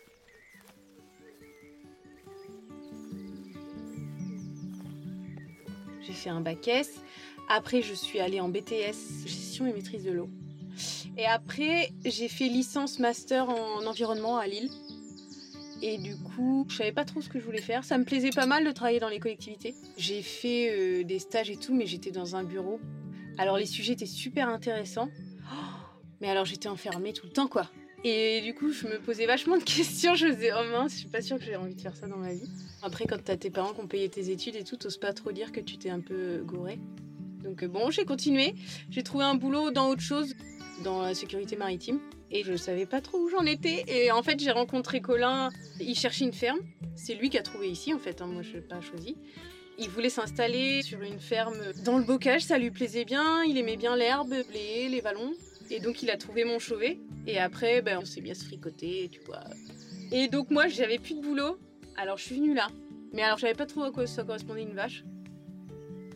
J'ai 6.01 6.13
fait 6.13 6.29
un 6.29 6.41
bac 6.41 6.67
S. 6.67 6.99
Après, 7.49 7.81
je 7.81 7.93
suis 7.93 8.19
allée 8.19 8.39
en 8.39 8.49
BTS, 8.49 9.25
gestion 9.25 9.65
et 9.65 9.73
maîtrise 9.73 10.03
de 10.03 10.11
l'eau. 10.11 10.29
Et 11.17 11.25
après, 11.25 11.91
j'ai 12.05 12.27
fait 12.27 12.47
licence 12.47 12.99
master 12.99 13.49
en 13.49 13.85
environnement 13.85 14.37
à 14.37 14.47
Lille. 14.47 14.69
Et 15.81 15.97
du 15.97 16.15
coup, 16.15 16.65
je 16.69 16.77
savais 16.77 16.93
pas 16.93 17.03
trop 17.03 17.21
ce 17.21 17.29
que 17.29 17.39
je 17.39 17.45
voulais 17.45 17.61
faire. 17.61 17.83
Ça 17.83 17.97
me 17.97 18.05
plaisait 18.05 18.29
pas 18.29 18.45
mal 18.45 18.65
de 18.65 18.71
travailler 18.71 18.99
dans 18.99 19.09
les 19.09 19.19
collectivités. 19.19 19.75
J'ai 19.97 20.21
fait 20.21 20.69
euh, 20.71 21.03
des 21.03 21.19
stages 21.19 21.49
et 21.49 21.57
tout, 21.57 21.75
mais 21.75 21.85
j'étais 21.85 22.11
dans 22.11 22.35
un 22.35 22.43
bureau. 22.43 22.79
Alors 23.37 23.57
les 23.57 23.65
sujets 23.65 23.93
étaient 23.93 24.05
super 24.05 24.47
intéressants. 24.47 25.09
Mais 26.23 26.29
alors 26.29 26.45
j'étais 26.45 26.69
enfermée 26.69 27.11
tout 27.11 27.25
le 27.25 27.33
temps, 27.33 27.47
quoi. 27.47 27.69
Et 28.05 28.39
du 28.39 28.53
coup, 28.53 28.71
je 28.71 28.87
me 28.87 28.97
posais 28.97 29.25
vachement 29.25 29.57
de 29.57 29.63
questions. 29.75 30.15
Je 30.15 30.27
me 30.27 30.31
disais, 30.33 30.51
oh 30.57 30.63
mince, 30.71 30.93
je 30.93 30.97
suis 30.99 31.09
pas 31.09 31.21
sûre 31.21 31.37
que 31.37 31.43
j'ai 31.43 31.57
envie 31.57 31.75
de 31.75 31.81
faire 31.81 31.97
ça 31.97 32.07
dans 32.07 32.15
ma 32.15 32.31
vie. 32.31 32.49
Après, 32.81 33.05
quand 33.05 33.21
t'as 33.21 33.35
tes 33.35 33.49
parents 33.49 33.73
qui 33.73 33.81
ont 33.81 33.87
payé 33.87 34.07
tes 34.07 34.29
études 34.29 34.55
et 34.55 34.63
tout, 34.63 34.77
t'oses 34.77 34.97
pas 34.97 35.11
trop 35.11 35.33
dire 35.33 35.51
que 35.51 35.59
tu 35.59 35.77
t'es 35.77 35.89
un 35.89 35.99
peu 35.99 36.41
gouré. 36.45 36.79
Donc 37.43 37.65
bon, 37.65 37.91
j'ai 37.91 38.05
continué. 38.05 38.55
J'ai 38.89 39.03
trouvé 39.03 39.25
un 39.25 39.35
boulot 39.35 39.71
dans 39.71 39.89
autre 39.89 40.01
chose, 40.01 40.33
dans 40.85 41.01
la 41.01 41.13
sécurité 41.13 41.57
maritime. 41.57 41.99
Et 42.31 42.43
je 42.45 42.55
savais 42.55 42.85
pas 42.85 43.01
trop 43.01 43.17
où 43.17 43.27
j'en 43.27 43.45
étais. 43.45 43.83
Et 43.89 44.09
en 44.09 44.23
fait, 44.23 44.39
j'ai 44.39 44.51
rencontré 44.51 45.01
Colin. 45.01 45.49
Il 45.81 45.95
cherchait 45.95 46.23
une 46.23 46.31
ferme. 46.31 46.59
C'est 46.95 47.15
lui 47.15 47.29
qui 47.29 47.37
a 47.37 47.43
trouvé 47.43 47.69
ici, 47.69 47.93
en 47.93 47.99
fait. 47.99 48.21
Hein. 48.21 48.27
Moi, 48.27 48.43
je 48.43 48.53
l'ai 48.53 48.61
pas 48.61 48.79
choisi. 48.79 49.17
Il 49.77 49.89
voulait 49.89 50.09
s'installer 50.09 50.83
sur 50.83 51.01
une 51.01 51.19
ferme 51.19 51.57
dans 51.83 51.97
le 51.97 52.05
bocage, 52.05 52.43
ça 52.43 52.59
lui 52.59 52.69
plaisait 52.69 53.05
bien, 53.05 53.43
il 53.43 53.57
aimait 53.57 53.75
bien 53.75 53.95
l'herbe, 53.95 54.31
les 54.53 54.87
les 54.87 55.01
vallons. 55.01 55.33
Et 55.69 55.79
donc 55.79 56.03
il 56.03 56.11
a 56.11 56.17
trouvé 56.17 56.45
mon 56.45 56.59
chevet. 56.59 56.99
Et 57.27 57.39
après, 57.39 57.81
ben, 57.81 57.99
on 58.01 58.05
s'est 58.05 58.21
bien 58.21 58.33
se 58.33 58.45
fricoter, 58.45 59.09
tu 59.11 59.19
vois. 59.21 59.43
Et 60.11 60.27
donc 60.27 60.49
moi, 60.51 60.67
j'avais 60.67 60.99
plus 60.99 61.15
de 61.15 61.21
boulot. 61.21 61.57
Alors 61.97 62.17
je 62.17 62.23
suis 62.23 62.35
venue 62.35 62.53
là. 62.53 62.67
Mais 63.13 63.21
alors, 63.21 63.37
j'avais 63.37 63.53
pas 63.53 63.67
trop 63.67 63.83
à 63.83 63.91
quoi 63.91 64.07
ça 64.07 64.23
correspondait 64.23 64.63
une 64.63 64.73
vache. 64.73 65.03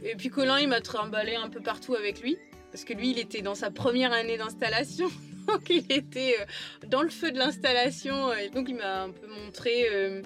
Et 0.04 0.16
puis 0.16 0.30
Colin, 0.30 0.60
il 0.60 0.68
m'a 0.68 0.82
trimballé 0.82 1.36
un 1.36 1.50
peu 1.50 1.62
partout 1.62 1.94
avec 1.96 2.22
lui. 2.22 2.38
Parce 2.72 2.84
que 2.84 2.94
lui, 2.94 3.12
il 3.12 3.20
était 3.20 3.42
dans 3.42 3.56
sa 3.56 3.72
première 3.72 4.12
année 4.12 4.38
d'installation. 4.38 5.08
Donc 5.48 5.70
il 5.70 5.90
était 5.90 6.36
euh, 6.42 6.88
dans 6.88 7.02
le 7.02 7.10
feu 7.10 7.32
de 7.32 7.38
l'installation. 7.38 8.34
Et 8.34 8.50
donc 8.50 8.68
il 8.68 8.76
m'a 8.76 9.04
un 9.04 9.12
peu 9.12 9.28
montré 9.28 9.88
euh, 9.90 10.22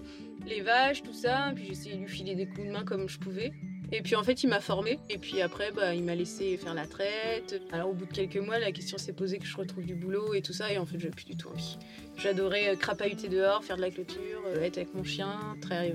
les 0.48 0.62
vaches, 0.62 1.04
tout 1.04 1.14
ça. 1.14 1.52
Puis 1.54 1.66
j'ai 1.66 1.72
essayé 1.72 1.96
de 1.96 2.02
lui 2.02 2.08
filer 2.08 2.34
des 2.34 2.48
coups 2.48 2.66
de 2.66 2.72
main 2.72 2.84
comme 2.84 3.08
je 3.08 3.20
pouvais. 3.20 3.52
Et 3.94 4.02
puis 4.02 4.16
en 4.16 4.24
fait, 4.24 4.44
il 4.44 4.48
m'a 4.48 4.62
formé. 4.62 5.00
Et 5.10 5.18
puis 5.18 5.42
après, 5.42 5.72
bah, 5.72 5.94
il 5.94 6.04
m'a 6.04 6.16
laissé 6.16 6.56
faire 6.58 6.74
la 6.74 6.88
traite. 6.88 7.62
Alors 7.72 7.90
au 7.90 7.94
bout 7.94 8.06
de 8.06 8.14
quelques 8.14 8.38
mois, 8.38 8.58
la 8.58 8.72
question 8.72 8.98
s'est 8.98 9.14
posée 9.14 9.38
que 9.38 9.46
je 9.46 9.58
retrouve 9.58 9.86
du 9.86 9.96
boulot 9.96 10.34
et 10.34 10.42
tout 10.42 10.54
ça. 10.54 10.72
Et 10.72 10.78
en 10.78 10.86
fait, 10.86 10.98
j'avais 11.00 11.14
plus 11.14 11.26
du 11.26 11.36
tout 11.36 11.50
envie. 11.50 11.78
J'adorais 12.18 12.70
euh, 12.70 12.76
crapahuter 12.76 13.28
dehors, 13.28 13.64
faire 13.64 13.76
de 13.76 13.82
la 13.82 13.92
clôture, 13.92 14.42
être 14.62 14.78
avec 14.78 14.94
mon 14.94 15.04
chien, 15.04 15.58
traire 15.62 15.84
les. 15.84 15.92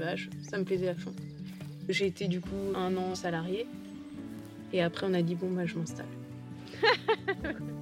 Ça 0.49 0.59
me 0.59 0.65
plaisait 0.65 0.89
à 0.89 0.95
fond. 0.95 1.15
J'ai 1.89 2.07
été 2.07 2.29
du 2.29 2.41
coup 2.41 2.73
un 2.75 2.97
an 2.97 3.15
salarié. 3.15 3.67
Et 4.73 4.83
après, 4.83 5.07
on 5.09 5.15
a 5.15 5.23
dit, 5.23 5.35
bon, 5.35 5.51
bah, 5.51 5.65
je 5.65 5.77
m'installe. 5.77 6.07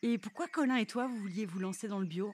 Et 0.00 0.16
pourquoi 0.16 0.46
Colin 0.46 0.76
et 0.76 0.86
toi, 0.86 1.08
vous 1.08 1.18
vouliez 1.18 1.44
vous 1.44 1.58
lancer 1.58 1.88
dans 1.88 1.98
le 1.98 2.06
bio? 2.06 2.32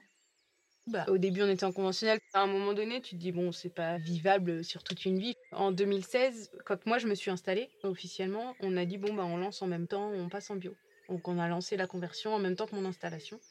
Bah, 0.87 1.05
au 1.09 1.17
début, 1.17 1.41
on 1.41 1.49
était 1.49 1.65
en 1.65 1.71
conventionnel. 1.71 2.19
À 2.33 2.41
un 2.41 2.47
moment 2.47 2.73
donné, 2.73 3.01
tu 3.01 3.15
te 3.15 3.19
dis, 3.21 3.31
bon, 3.31 3.51
c'est 3.51 3.69
pas 3.73 3.97
vivable 3.97 4.63
sur 4.63 4.83
toute 4.83 5.05
une 5.05 5.19
vie. 5.19 5.33
En 5.51 5.71
2016, 5.71 6.51
quand 6.65 6.85
moi 6.85 6.97
je 6.99 7.07
me 7.07 7.15
suis 7.15 7.31
installée 7.31 7.71
officiellement, 7.83 8.55
on 8.59 8.77
a 8.77 8.85
dit, 8.85 8.97
bon, 8.97 9.13
bah, 9.13 9.25
on 9.25 9.37
lance 9.37 9.61
en 9.61 9.67
même 9.67 9.87
temps, 9.87 10.11
on 10.11 10.29
passe 10.29 10.49
en 10.51 10.55
bio. 10.57 10.77
Donc, 11.09 11.27
on 11.27 11.39
a 11.39 11.47
lancé 11.47 11.77
la 11.77 11.87
conversion 11.87 12.33
en 12.33 12.39
même 12.39 12.55
temps 12.55 12.67
que 12.67 12.75
mon 12.75 12.85
installation. 12.85 13.41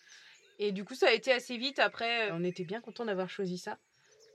Et 0.59 0.73
du 0.73 0.85
coup, 0.85 0.95
ça 0.95 1.09
a 1.09 1.13
été 1.13 1.33
assez 1.33 1.57
vite. 1.59 1.79
Après, 1.81 2.31
on 2.33 2.45
était 2.45 2.65
bien 2.65 2.81
content 2.81 3.05
d'avoir 3.05 3.31
choisi 3.31 3.59
ça 3.59 3.79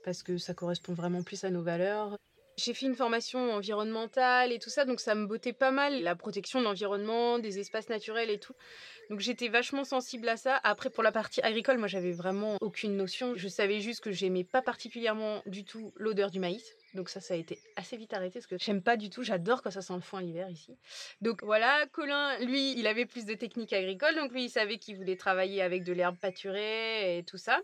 parce 0.04 0.22
que 0.22 0.38
ça 0.38 0.54
correspond 0.54 0.94
vraiment 0.94 1.22
plus 1.22 1.44
à 1.44 1.50
nos 1.50 1.62
valeurs. 1.62 2.16
J'ai 2.56 2.74
fait 2.74 2.86
une 2.86 2.94
formation 2.94 3.52
environnementale 3.52 4.52
et 4.52 4.58
tout 4.58 4.70
ça, 4.70 4.84
donc 4.84 5.00
ça 5.00 5.14
me 5.14 5.26
bottait 5.26 5.52
pas 5.52 5.70
mal 5.70 6.02
la 6.02 6.14
protection 6.14 6.58
de 6.58 6.64
l'environnement, 6.64 7.38
des 7.38 7.58
espaces 7.58 7.88
naturels 7.88 8.30
et 8.30 8.38
tout. 8.38 8.54
Donc 9.08 9.20
j'étais 9.20 9.48
vachement 9.48 9.84
sensible 9.84 10.28
à 10.28 10.36
ça. 10.36 10.60
Après, 10.62 10.90
pour 10.90 11.02
la 11.02 11.10
partie 11.10 11.40
agricole, 11.40 11.78
moi 11.78 11.88
j'avais 11.88 12.12
vraiment 12.12 12.56
aucune 12.60 12.96
notion. 12.96 13.34
Je 13.34 13.48
savais 13.48 13.80
juste 13.80 14.00
que 14.00 14.12
j'aimais 14.12 14.44
pas 14.44 14.62
particulièrement 14.62 15.42
du 15.46 15.64
tout 15.64 15.92
l'odeur 15.96 16.30
du 16.30 16.38
maïs. 16.38 16.76
Donc 16.94 17.08
ça, 17.08 17.20
ça 17.20 17.34
a 17.34 17.36
été 17.36 17.58
assez 17.76 17.96
vite 17.96 18.12
arrêté 18.12 18.40
parce 18.40 18.46
que 18.46 18.56
j'aime 18.58 18.82
pas 18.82 18.96
du 18.96 19.10
tout. 19.10 19.22
J'adore 19.22 19.62
quand 19.62 19.70
ça 19.70 19.82
sent 19.82 19.94
le 19.94 20.00
foin 20.00 20.20
l'hiver 20.20 20.48
ici. 20.50 20.76
Donc 21.20 21.42
voilà, 21.42 21.86
Colin, 21.92 22.38
lui, 22.40 22.78
il 22.78 22.86
avait 22.86 23.06
plus 23.06 23.24
de 23.24 23.34
techniques 23.34 23.72
agricoles. 23.72 24.16
Donc 24.16 24.32
lui, 24.32 24.44
il 24.44 24.50
savait 24.50 24.78
qu'il 24.78 24.96
voulait 24.96 25.16
travailler 25.16 25.62
avec 25.62 25.82
de 25.82 25.92
l'herbe 25.92 26.16
pâturée 26.16 27.18
et 27.18 27.24
tout 27.24 27.38
ça. 27.38 27.60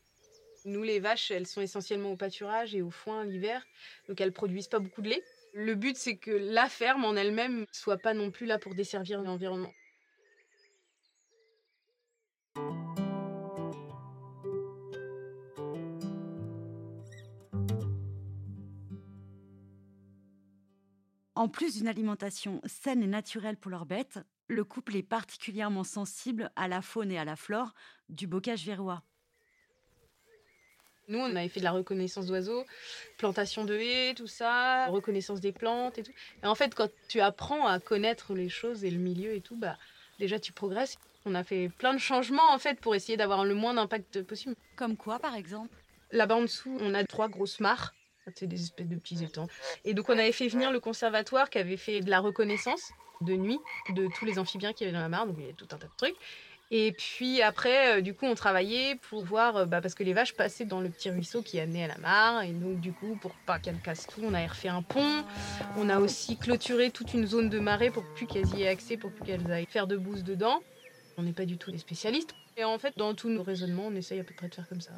Nous, 0.67 0.83
les 0.83 0.99
vaches, 0.99 1.31
elles 1.31 1.47
sont 1.47 1.61
essentiellement 1.61 2.11
au 2.11 2.17
pâturage 2.17 2.75
et 2.75 2.83
au 2.83 2.91
foin 2.91 3.25
l'hiver, 3.25 3.65
donc 4.09 4.21
elles 4.21 4.33
produisent 4.33 4.67
pas 4.67 4.81
beaucoup 4.81 5.01
de 5.01 5.09
lait. 5.09 5.23
Le 5.55 5.77
but, 5.77 5.97
c'est 5.97 6.17
que 6.17 6.33
la 6.33 6.69
ferme 6.69 7.05
en 7.05 7.15
elle-même 7.15 7.67
soit 7.71 7.99
pas 7.99 8.15
non 8.15 8.33
plus 8.33 8.47
là 8.47 8.59
pour 8.59 8.75
desservir 8.75 9.23
l'environnement. 9.23 9.73
En 21.37 21.49
plus 21.49 21.77
d'une 21.77 21.87
alimentation 21.87 22.61
saine 22.65 23.05
et 23.05 23.07
naturelle 23.07 23.57
pour 23.57 23.71
leurs 23.71 23.87
bêtes, 23.87 24.19
le 24.49 24.65
couple 24.65 24.97
est 24.97 25.05
particulièrement 25.05 25.85
sensible 25.85 26.51
à 26.57 26.67
la 26.67 26.83
faune 26.83 27.13
et 27.13 27.19
à 27.19 27.25
la 27.25 27.37
flore 27.37 27.73
du 28.09 28.27
bocage 28.27 28.67
verrois. 28.67 29.05
Nous, 31.09 31.19
on 31.19 31.37
avait 31.37 31.49
fait 31.49 31.61
de 31.61 31.65
la 31.65 31.71
reconnaissance 31.71 32.27
d'oiseaux, 32.27 32.65
plantation 33.17 33.65
de 33.65 33.75
haies, 33.75 34.15
tout 34.15 34.27
ça, 34.27 34.87
reconnaissance 34.87 35.41
des 35.41 35.53
plantes 35.53 35.99
et 35.99 36.03
tout. 36.03 36.13
Et 36.43 36.47
en 36.47 36.55
fait, 36.55 36.75
quand 36.75 36.91
tu 37.09 37.21
apprends 37.21 37.67
à 37.67 37.79
connaître 37.79 38.35
les 38.35 38.49
choses 38.49 38.85
et 38.85 38.91
le 38.91 38.99
milieu 38.99 39.35
et 39.35 39.41
tout, 39.41 39.57
bah 39.57 39.77
déjà 40.19 40.41
tu 40.41 40.53
progresses. 40.53 40.99
On 41.25 41.35
a 41.35 41.45
fait 41.45 41.69
plein 41.69 41.95
de 41.95 41.99
changements 41.99 42.53
en 42.53 42.59
fait 42.59 42.81
pour 42.81 42.95
essayer 42.95 43.17
d'avoir 43.17 43.45
le 43.45 43.55
moins 43.55 43.75
d'impact 43.75 44.23
possible. 44.23 44.57
Comme 44.75 44.97
quoi, 44.97 45.19
par 45.19 45.35
exemple? 45.35 45.75
Là-bas 46.13 46.37
en 46.37 46.43
dessous, 46.43 46.77
on 46.81 46.95
a 46.95 47.05
trois 47.05 47.29
grosses 47.29 47.61
mares. 47.61 47.95
C'est 48.35 48.47
des 48.47 48.61
espèces 48.61 48.89
de 48.89 48.97
petits 48.97 49.23
étangs. 49.23 49.47
Et 49.85 49.95
donc, 49.95 50.09
on 50.09 50.19
avait 50.19 50.33
fait 50.33 50.49
venir 50.49 50.73
le 50.73 50.81
conservatoire 50.81 51.49
qui 51.49 51.59
avait 51.59 51.77
fait 51.77 52.01
de 52.01 52.11
la 52.11 52.19
reconnaissance 52.19 52.91
de 53.21 53.35
nuit 53.35 53.59
de 53.91 54.09
tous 54.19 54.25
les 54.25 54.39
amphibiens 54.39 54.73
qui 54.73 54.83
y 54.83 54.87
avait 54.87 54.95
dans 54.95 55.01
la 55.01 55.09
mare. 55.09 55.27
Donc, 55.27 55.37
il 55.39 55.47
y 55.47 55.51
a 55.51 55.53
tout 55.53 55.69
un 55.71 55.79
tas 55.79 55.87
de 55.87 55.93
trucs. 55.97 56.17
Et 56.73 56.93
puis 56.93 57.43
après, 57.43 57.99
euh, 57.99 58.01
du 58.01 58.13
coup, 58.13 58.27
on 58.27 58.35
travaillait 58.35 58.97
pour 59.09 59.25
voir, 59.25 59.57
euh, 59.57 59.65
bah, 59.67 59.81
parce 59.81 59.95
que 59.95 60.03
les 60.03 60.13
vaches 60.13 60.35
passaient 60.35 60.65
dans 60.65 60.81
le 60.81 60.89
petit 60.89 61.11
ruisseau 61.11 61.43
qui 61.43 61.61
amenait 61.61 61.85
à 61.85 61.89
la 61.89 61.99
mare. 61.99 62.43
Et 62.43 62.53
donc, 62.53 62.81
du 62.81 62.93
coup, 62.93 63.17
pour 63.21 63.33
pas 63.47 63.59
qu'elles 63.59 63.81
cassent 63.81 64.09
tout, 64.09 64.21
on 64.25 64.35
a 64.35 64.45
refait 64.45 64.69
un 64.69 64.83
pont. 64.83 65.25
On 65.77 65.89
a 65.89 66.01
aussi 66.01 66.37
clôturé 66.37 66.91
toute 66.91 67.15
une 67.15 67.27
zone 67.27 67.51
de 67.51 67.61
marée 67.61 67.91
pour 67.91 68.05
plus 68.15 68.27
qu'elles 68.27 68.49
y 68.57 68.63
aient 68.63 68.69
accès, 68.69 68.97
pour 68.97 69.13
plus 69.13 69.25
qu'elles 69.25 69.51
aillent 69.51 69.67
faire 69.67 69.87
de 69.87 69.97
bouse 69.97 70.25
dedans. 70.25 70.61
On 71.17 71.23
n'est 71.23 71.33
pas 71.33 71.47
du 71.47 71.57
tout 71.57 71.71
des 71.71 71.79
spécialistes. 71.79 72.35
Et 72.57 72.65
en 72.65 72.79
fait, 72.79 72.95
dans 72.97 73.15
tous 73.15 73.29
nos 73.29 73.43
raisonnements, 73.43 73.87
on 73.87 73.95
essaye 73.95 74.19
à 74.19 74.25
peu 74.25 74.35
près 74.35 74.49
de 74.49 74.55
faire 74.55 74.69
comme 74.69 74.81
ça. 74.81 74.93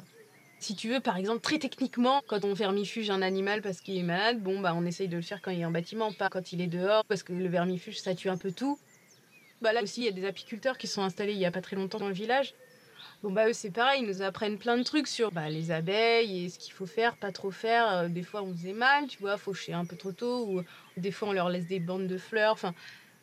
Si 0.59 0.75
tu 0.75 0.89
veux, 0.89 0.99
par 0.99 1.17
exemple, 1.17 1.39
très 1.39 1.59
techniquement, 1.59 2.21
quand 2.27 2.43
on 2.43 2.53
vermifuge 2.53 3.09
un 3.09 3.21
animal 3.21 3.61
parce 3.61 3.79
qu'il 3.79 3.97
est 3.97 4.03
malade, 4.03 4.41
bon, 4.41 4.59
bah, 4.59 4.73
on 4.75 4.85
essaye 4.85 5.07
de 5.07 5.15
le 5.15 5.21
faire 5.21 5.41
quand 5.41 5.51
il 5.51 5.61
est 5.61 5.65
en 5.65 5.71
bâtiment, 5.71 6.11
pas 6.11 6.29
quand 6.29 6.51
il 6.51 6.61
est 6.61 6.67
dehors, 6.67 7.05
parce 7.05 7.23
que 7.23 7.31
le 7.31 7.47
vermifuge, 7.47 7.99
ça 7.99 8.15
tue 8.15 8.29
un 8.29 8.37
peu 8.37 8.51
tout. 8.51 8.77
Bah 9.61 9.73
là 9.73 9.83
aussi, 9.83 10.01
il 10.01 10.05
y 10.05 10.07
a 10.07 10.11
des 10.11 10.25
apiculteurs 10.25 10.77
qui 10.77 10.87
sont 10.87 11.01
installés 11.01 11.33
il 11.33 11.39
y 11.39 11.45
a 11.45 11.51
pas 11.51 11.61
très 11.61 11.75
longtemps 11.75 11.99
dans 11.99 12.07
le 12.07 12.13
village. 12.13 12.53
Bon 13.21 13.31
bah 13.31 13.49
eux 13.49 13.53
c'est 13.53 13.71
pareil, 13.71 14.01
ils 14.01 14.07
nous 14.07 14.21
apprennent 14.21 14.57
plein 14.57 14.77
de 14.77 14.83
trucs 14.83 15.07
sur 15.07 15.29
bah, 15.31 15.49
les 15.49 15.71
abeilles 15.71 16.45
et 16.45 16.49
ce 16.49 16.57
qu'il 16.57 16.71
faut 16.71 16.85
faire, 16.85 17.17
pas 17.17 17.33
trop 17.33 17.51
faire. 17.51 17.91
Euh, 17.91 18.07
des 18.07 18.23
fois 18.23 18.41
on 18.41 18.53
faisait 18.53 18.71
mal, 18.71 19.07
tu 19.07 19.17
vois, 19.19 19.35
faucher 19.37 19.73
un 19.73 19.83
peu 19.83 19.97
trop 19.97 20.13
tôt 20.13 20.45
ou 20.47 20.61
des 20.95 21.11
fois 21.11 21.27
on 21.27 21.33
leur 21.33 21.49
laisse 21.49 21.67
des 21.67 21.81
bandes 21.81 22.07
de 22.07 22.17
fleurs. 22.17 22.53
Enfin, 22.53 22.73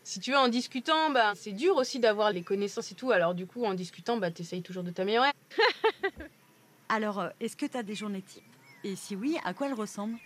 si 0.04 0.20
tu 0.20 0.32
veux 0.32 0.36
en 0.36 0.48
discutant, 0.48 1.08
bah 1.10 1.32
c'est 1.34 1.52
dur 1.52 1.76
aussi 1.76 1.98
d'avoir 1.98 2.30
les 2.30 2.42
connaissances 2.42 2.92
et 2.92 2.94
tout. 2.94 3.10
Alors 3.10 3.34
du 3.34 3.46
coup 3.46 3.64
en 3.64 3.72
discutant, 3.72 4.18
bah 4.18 4.30
t'essayes 4.30 4.62
toujours 4.62 4.82
de 4.82 4.90
t'améliorer. 4.90 5.30
Alors 6.90 7.20
euh, 7.20 7.28
est-ce 7.40 7.56
que 7.56 7.64
tu 7.64 7.78
as 7.78 7.82
des 7.82 7.94
journées 7.94 8.22
types? 8.22 8.44
Et 8.84 8.96
si 8.96 9.16
oui, 9.16 9.38
à 9.44 9.54
quoi 9.54 9.68
elles 9.68 9.74
ressemblent? 9.74 10.18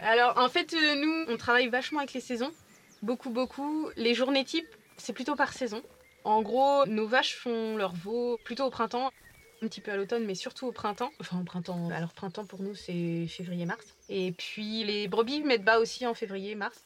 Alors 0.00 0.36
en 0.36 0.48
fait 0.48 0.74
euh, 0.74 0.96
nous 0.96 1.32
on 1.32 1.36
travaille 1.36 1.68
vachement 1.68 2.00
avec 2.00 2.12
les 2.12 2.20
saisons, 2.20 2.50
beaucoup 3.02 3.30
beaucoup. 3.30 3.88
Les 3.96 4.14
journées 4.14 4.44
types 4.44 4.66
c'est 5.00 5.12
plutôt 5.12 5.34
par 5.34 5.52
saison. 5.52 5.82
En 6.24 6.42
gros, 6.42 6.86
nos 6.86 7.06
vaches 7.06 7.34
font 7.36 7.76
leur 7.76 7.94
veau 7.94 8.38
plutôt 8.44 8.64
au 8.64 8.70
printemps, 8.70 9.10
un 9.62 9.68
petit 9.68 9.80
peu 9.80 9.90
à 9.90 9.96
l'automne, 9.96 10.24
mais 10.24 10.34
surtout 10.34 10.66
au 10.66 10.72
printemps. 10.72 11.10
Enfin, 11.20 11.40
au 11.40 11.44
printemps. 11.44 11.90
Alors, 11.90 12.12
printemps 12.12 12.44
pour 12.44 12.62
nous, 12.62 12.74
c'est 12.74 13.26
février-mars. 13.26 13.86
Et 14.08 14.32
puis, 14.32 14.84
les 14.84 15.08
brebis 15.08 15.42
mettent 15.42 15.64
bas 15.64 15.78
aussi 15.78 16.06
en 16.06 16.14
février-mars. 16.14 16.84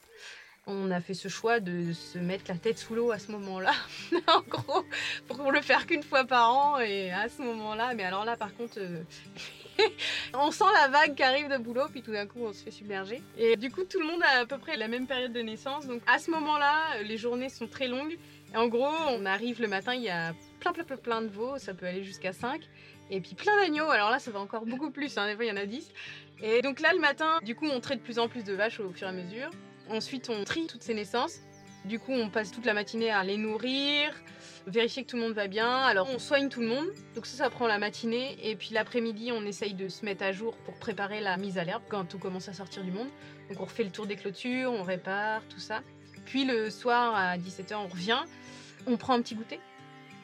On 0.67 0.91
a 0.91 1.01
fait 1.01 1.15
ce 1.15 1.29
choix 1.29 1.61
de 1.61 1.93
se 1.93 2.19
mettre 2.19 2.45
la 2.49 2.57
tête 2.57 2.79
sous 2.79 2.95
l'eau 2.95 3.11
à 3.11 3.19
ce 3.19 3.31
moment-là. 3.33 3.73
en 4.29 4.41
gros, 4.43 4.85
pour 5.29 5.53
le 5.53 5.61
faire 5.61 5.87
qu'une 5.87 6.03
fois 6.03 6.25
par 6.25 6.55
an 6.55 6.79
et 6.79 7.13
à 7.13 7.29
ce 7.29 7.43
moment-là. 7.43 7.95
Mais 7.95 8.05
alors 8.05 8.25
là, 8.25 8.37
par 8.37 8.55
contre, 8.57 8.79
euh, 8.79 9.03
on 10.35 10.51
sent 10.51 10.65
la 10.75 10.89
vague 10.89 11.15
qui 11.15 11.23
arrive 11.23 11.49
de 11.49 11.59
boulot, 11.59 11.89
puis 11.91 12.03
tout 12.03 12.13
d'un 12.13 12.27
coup, 12.27 12.41
on 12.43 12.53
se 12.53 12.63
fait 12.63 12.71
submerger. 12.71 13.23
Et 13.39 13.57
du 13.57 13.71
coup, 13.71 13.85
tout 13.85 14.01
le 14.01 14.07
monde 14.07 14.23
a 14.23 14.41
à 14.41 14.47
peu 14.47 14.59
près 14.59 14.77
la 14.77 14.89
même 14.89 15.07
période 15.07 15.33
de 15.33 15.41
naissance. 15.41 15.87
Donc 15.87 16.03
à 16.07 16.19
ce 16.19 16.31
moment-là, 16.31 17.03
les 17.03 17.17
journées 17.17 17.49
sont 17.49 17.67
très 17.67 17.89
longues. 17.89 18.17
Et 18.53 18.57
en 18.57 18.69
gros, 18.69 18.89
on 19.09 19.27
arrive 19.27 19.61
le 19.61 19.69
matin, 19.69 19.95
il 19.95 20.03
y 20.03 20.11
a 20.11 20.33
plein, 20.61 20.73
plein, 20.73 20.85
plein, 20.85 20.97
plein 20.97 21.23
de 21.23 21.29
veaux, 21.29 21.59
ça 21.59 21.75
peut 21.75 21.87
aller 21.87 22.05
jusqu'à 22.05 22.33
5. 22.33 22.61
Et 23.11 23.21
puis 23.21 23.35
plein 23.35 23.57
d'agneaux, 23.61 23.91
alors 23.91 24.11
là, 24.11 24.19
ça 24.19 24.31
va 24.31 24.41
encore 24.41 24.65
beaucoup 24.65 24.91
plus, 24.91 25.19
hein. 25.19 25.27
des 25.27 25.35
fois, 25.35 25.45
il 25.45 25.49
y 25.49 25.53
en 25.53 25.57
a 25.57 25.67
10. 25.67 25.91
Et 26.43 26.63
donc 26.63 26.81
là, 26.81 26.93
le 26.93 27.01
matin, 27.01 27.41
du 27.43 27.55
coup, 27.55 27.67
on 27.67 27.81
traite 27.81 27.99
de 27.99 28.05
plus 28.05 28.19
en 28.19 28.29
plus 28.29 28.45
de 28.45 28.55
vaches 28.55 28.81
au 28.81 28.91
fur 28.93 29.07
et 29.07 29.11
à 29.11 29.13
mesure. 29.13 29.51
Ensuite, 29.91 30.31
on 30.31 30.45
trie 30.45 30.67
toutes 30.67 30.83
ces 30.83 30.95
naissances. 30.95 31.41
Du 31.85 31.99
coup, 31.99 32.13
on 32.13 32.31
passe 32.31 32.51
toute 32.51 32.65
la 32.65 32.73
matinée 32.73 33.11
à 33.11 33.23
les 33.25 33.37
nourrir, 33.37 34.11
vérifier 34.67 35.05
que 35.05 35.11
tout 35.11 35.17
le 35.17 35.23
monde 35.23 35.35
va 35.35 35.49
bien. 35.49 35.71
Alors, 35.83 36.09
on 36.11 36.19
soigne 36.19 36.49
tout 36.49 36.61
le 36.61 36.69
monde. 36.69 36.87
Donc 37.15 37.27
ça, 37.27 37.37
ça 37.37 37.51
prend 37.51 37.67
la 37.67 37.79
matinée. 37.79 38.39
Et 38.43 38.57
puis 38.57 38.71
l'après-midi, 38.73 39.33
on 39.33 39.45
essaye 39.45 39.75
de 39.75 39.89
se 39.89 40.05
mettre 40.05 40.25
à 40.25 40.33
jour 40.33 40.57
pour 40.65 40.75
préparer 40.75 41.21
la 41.21 41.37
mise 41.37 41.59
à 41.59 41.65
l'herbe 41.65 41.83
quand 41.91 42.07
tout 42.07 42.19
commence 42.19 42.49
à 42.49 42.55
sortir 42.55 42.83
du 42.85 42.91
monde. 42.91 43.09
Donc 43.51 43.61
on 43.61 43.65
refait 43.65 43.85
le 43.85 43.91
tour 43.91 44.07
des 44.07 44.17
clôtures, 44.17 44.73
on 44.73 44.83
répare, 44.83 45.43
tout 45.51 45.61
ça. 45.61 45.83
Puis 46.25 46.47
le 46.47 46.71
soir 46.71 47.15
à 47.15 47.37
17h, 47.37 47.75
on 47.75 47.89
revient, 47.89 48.23
on 48.87 48.97
prend 48.97 49.13
un 49.13 49.21
petit 49.21 49.35
goûter. 49.35 49.61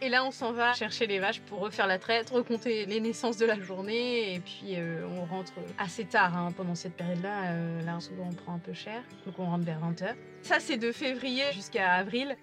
Et 0.02 0.08
là, 0.08 0.24
on 0.24 0.30
s'en 0.30 0.52
va 0.52 0.72
chercher 0.72 1.06
les 1.06 1.18
vaches 1.18 1.40
pour 1.40 1.58
refaire 1.58 1.86
la 1.86 1.98
traite, 1.98 2.30
recompter 2.30 2.86
les 2.86 3.00
naissances 3.00 3.36
de 3.36 3.44
la 3.44 3.60
journée. 3.60 4.34
Et 4.34 4.40
puis, 4.40 4.76
euh, 4.76 5.06
on 5.06 5.26
rentre 5.26 5.52
assez 5.76 6.06
tard 6.06 6.34
hein, 6.34 6.52
pendant 6.56 6.74
cette 6.74 6.94
période-là. 6.94 7.52
Euh, 7.52 7.82
là, 7.82 8.00
souvent, 8.00 8.28
on 8.30 8.34
prend 8.34 8.54
un 8.54 8.58
peu 8.58 8.72
cher. 8.72 9.02
Donc, 9.26 9.38
on 9.38 9.44
rentre 9.44 9.64
vers 9.64 9.78
20h. 9.78 10.14
Ça, 10.42 10.58
c'est 10.58 10.78
de 10.78 10.90
février 10.90 11.44
jusqu'à 11.52 11.92
avril. 11.92 12.34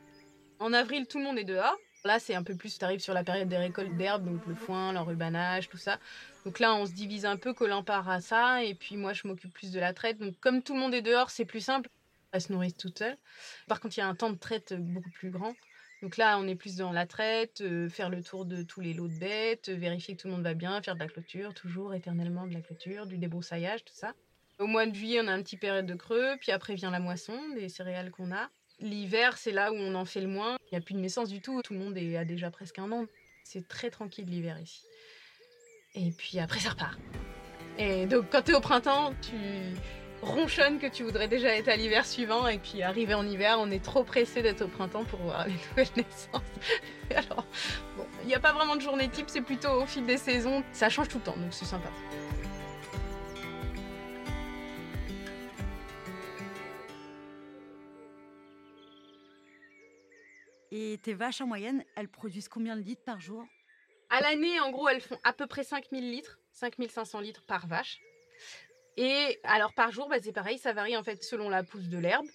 En 0.60 0.72
avril, 0.72 1.08
tout 1.08 1.18
le 1.18 1.24
monde 1.24 1.40
est 1.40 1.44
dehors. 1.44 1.76
Là, 2.06 2.20
c'est 2.20 2.36
un 2.36 2.44
peu 2.44 2.56
plus, 2.56 2.78
tu 2.78 2.86
arrives 2.86 3.00
sur 3.00 3.16
la 3.16 3.24
période 3.24 3.50
des 3.50 3.58
récoltes 3.58 3.96
d'herbes, 3.98 4.24
donc 4.24 4.46
le 4.46 4.54
foin, 4.54 4.94
l'enrubanage, 4.94 5.68
tout 5.68 5.78
ça. 5.78 6.00
Donc 6.46 6.60
là, 6.60 6.76
on 6.76 6.86
se 6.86 6.92
divise 6.92 7.26
un 7.26 7.38
peu, 7.38 7.54
Colin 7.54 7.82
part 7.82 8.08
à 8.08 8.22
ça, 8.22 8.64
et 8.64 8.76
puis 8.76 8.98
moi, 8.98 9.14
je 9.14 9.28
m'occupe 9.28 9.52
plus 9.52 9.72
de 9.72 9.80
la 9.80 9.94
traite. 9.94 10.20
Donc 10.20 10.40
comme 10.40 10.62
tout 10.62 10.76
le 10.76 10.80
monde 10.80 10.94
est 10.94 11.02
dehors, 11.02 11.32
c'est 11.32 11.46
plus 11.46 11.60
simple. 11.60 11.90
Elle 12.32 12.42
se 12.42 12.54
nourrit 12.54 12.74
toute 12.74 13.00
seule. 13.00 13.18
Par 13.68 13.80
contre, 13.80 13.98
il 13.98 14.02
y 14.02 14.04
a 14.04 14.08
un 14.08 14.16
temps 14.16 14.30
de 14.30 14.38
traite 14.38 14.74
beaucoup 14.78 15.10
plus 15.10 15.32
grand. 15.32 15.54
Donc 16.01 16.18
là, 16.18 16.38
on 16.38 16.48
est 16.48 16.56
plus 16.56 16.75
dans 16.75 16.92
la 16.92 17.08
traite, 17.08 17.63
faire 17.89 18.10
le 18.10 18.22
tour 18.22 18.46
de 18.46 18.62
tous 18.62 18.82
les 18.82 18.94
lots 18.94 19.08
de 19.08 19.18
bêtes, 19.18 19.70
vérifier 19.70 20.16
que 20.16 20.22
tout 20.22 20.27
le 20.27 20.34
monde 20.36 20.44
va 20.44 20.54
bien, 20.54 20.82
faire 20.82 20.94
de 20.94 21.00
la 21.00 21.08
clôture, 21.08 21.54
toujours 21.54 21.96
éternellement 21.96 22.46
de 22.46 22.54
la 22.54 22.62
clôture, 22.62 23.08
du 23.08 23.18
débroussaillage, 23.18 23.84
tout 23.84 23.96
ça. 23.96 24.13
Au 24.60 24.68
mois 24.68 24.86
de 24.86 24.94
juillet, 24.94 25.20
on 25.24 25.27
a 25.27 25.32
un 25.32 25.42
petit 25.42 25.58
période 25.58 25.86
de 25.86 25.96
creux, 25.96 26.36
puis 26.39 26.51
après 26.51 26.75
vient 26.75 26.92
la 26.92 27.00
moisson 27.00 27.38
des 27.56 27.70
céréales 27.70 28.12
qu'on 28.12 28.32
a. 28.32 28.50
L'hiver, 28.80 29.38
c'est 29.38 29.51
là 29.51 29.72
où 29.72 29.75
on 29.75 29.96
en 29.96 30.06
fait 30.06 30.22
le 30.22 30.27
moins. 30.27 30.58
Il 30.66 30.75
n'y 30.75 30.77
a 30.77 30.82
plus 30.82 30.94
de 30.94 31.00
naissance 31.00 31.30
du 31.30 31.42
tout, 31.42 31.62
tout 31.63 31.74
le 31.74 31.80
monde 31.80 31.98
est, 31.98 32.16
a 32.16 32.25
déjà 32.25 32.51
presque 32.51 32.77
un 32.77 32.92
an. 32.92 33.06
C'est 33.44 33.68
très 33.68 33.89
tranquille 33.89 34.25
l'hiver 34.30 34.60
ici. 34.60 34.84
Et 35.96 36.12
puis 36.12 36.38
après, 36.38 36.60
ça 36.60 36.70
repart. 36.70 37.00
Et 37.80 38.06
donc, 38.06 38.30
quand 38.32 38.44
tu 38.44 38.51
es 38.51 38.56
au 38.56 38.62
printemps, 38.62 39.13
tu 39.22 39.36
ronchonnes 40.21 40.79
que 40.79 40.88
tu 40.88 41.03
voudrais 41.03 41.27
déjà 41.27 41.55
être 41.55 41.67
à 41.67 41.75
l'hiver 41.75 42.05
suivant. 42.05 42.47
Et 42.47 42.59
puis, 42.59 42.81
arrivé 42.81 43.13
en 43.13 43.25
hiver, 43.25 43.57
on 43.59 43.69
est 43.71 43.83
trop 43.83 44.03
pressé 44.03 44.41
d'être 44.41 44.63
au 44.63 44.67
printemps 44.67 45.05
pour 45.05 45.19
voir 45.19 45.47
les 45.47 45.53
nouvelles 45.69 45.93
naissances. 45.95 46.41
Alors, 47.12 47.45
bon, 47.95 48.05
il 48.24 48.27
n'y 48.27 48.36
a 48.36 48.39
pas 48.39 48.53
vraiment 48.53 48.75
de 48.75 48.81
journée 48.81 49.09
type, 49.09 49.29
c'est 49.29 49.41
plutôt 49.41 49.81
au 49.81 49.86
fil 49.86 50.05
des 50.05 50.17
saisons. 50.17 50.63
Ça 50.71 50.89
change 50.89 51.07
tout 51.07 51.17
le 51.17 51.24
temps, 51.24 51.38
donc 51.38 51.53
c'est 51.53 51.65
sympa. 51.65 51.89
Et 60.71 61.00
tes 61.01 61.13
vaches 61.13 61.41
en 61.41 61.47
moyenne, 61.47 61.83
elles 61.95 62.09
produisent 62.09 62.50
combien 62.50 62.75
de 62.75 62.81
litres 62.81 63.03
par 63.05 63.19
jour? 63.21 63.45
À 64.09 64.21
l'année, 64.21 64.59
en 64.59 64.71
gros, 64.71 64.88
elles 64.88 65.01
font 65.01 65.17
à 65.24 65.33
peu 65.33 65.47
près 65.47 65.63
5000 65.63 66.12
litres, 66.12 66.39
5500 66.51 67.19
litres 67.21 67.43
par 67.47 67.67
vache. 67.67 68.00
Et 68.98 69.39
alors 69.44 69.74
par 69.74 69.92
jour, 69.92 70.10
bah, 70.10 70.18
c'est 70.22 70.32
pareil, 70.32 70.58
ça 70.58 70.74
varie 70.74 70.98
en 70.98 71.04
fait 71.04 71.24
selon 71.24 71.50
la 71.50 71.63
pousse 71.63 71.88
de 71.88 71.98
l'herbe. 71.98 72.25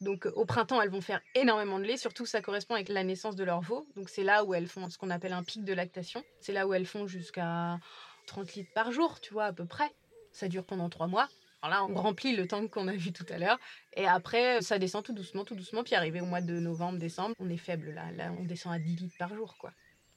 Donc 0.00 0.26
au 0.34 0.44
printemps, 0.44 0.80
elles 0.80 0.90
vont 0.90 1.00
faire 1.00 1.20
énormément 1.34 1.78
de 1.78 1.84
lait, 1.84 1.96
surtout 1.96 2.26
ça 2.26 2.40
correspond 2.40 2.74
avec 2.74 2.88
la 2.88 3.02
naissance 3.02 3.36
de 3.36 3.44
leur 3.44 3.60
veau. 3.60 3.86
Donc 3.96 4.08
c'est 4.08 4.22
là 4.22 4.44
où 4.44 4.54
elles 4.54 4.68
font 4.68 4.88
ce 4.90 4.98
qu'on 4.98 5.10
appelle 5.10 5.32
un 5.32 5.42
pic 5.42 5.64
de 5.64 5.72
lactation. 5.72 6.22
C'est 6.40 6.52
là 6.52 6.66
où 6.66 6.74
elles 6.74 6.86
font 6.86 7.06
jusqu'à 7.06 7.78
30 8.26 8.54
litres 8.54 8.72
par 8.74 8.92
jour, 8.92 9.20
tu 9.20 9.32
vois, 9.32 9.46
à 9.46 9.52
peu 9.52 9.64
près. 9.64 9.90
Ça 10.32 10.48
dure 10.48 10.64
pendant 10.64 10.88
trois 10.88 11.08
mois. 11.08 11.28
Alors 11.62 11.88
là, 11.88 11.92
on 11.92 12.00
remplit 12.00 12.36
le 12.36 12.46
tank 12.46 12.70
qu'on 12.70 12.86
a 12.86 12.92
vu 12.92 13.12
tout 13.12 13.26
à 13.30 13.38
l'heure. 13.38 13.58
Et 13.94 14.06
après, 14.06 14.62
ça 14.62 14.78
descend 14.78 15.04
tout 15.04 15.12
doucement, 15.12 15.44
tout 15.44 15.56
doucement. 15.56 15.82
Puis 15.82 15.96
arrivé 15.96 16.20
au 16.20 16.26
mois 16.26 16.40
de 16.40 16.60
novembre, 16.60 16.98
décembre, 16.98 17.34
on 17.40 17.50
est 17.50 17.56
faible 17.56 17.90
là. 17.90 18.12
Là, 18.12 18.32
on 18.38 18.44
descend 18.44 18.72
à 18.72 18.78
10 18.78 18.94
litres 18.94 19.16
par 19.18 19.34
jour, 19.34 19.56
quoi. 19.58 19.72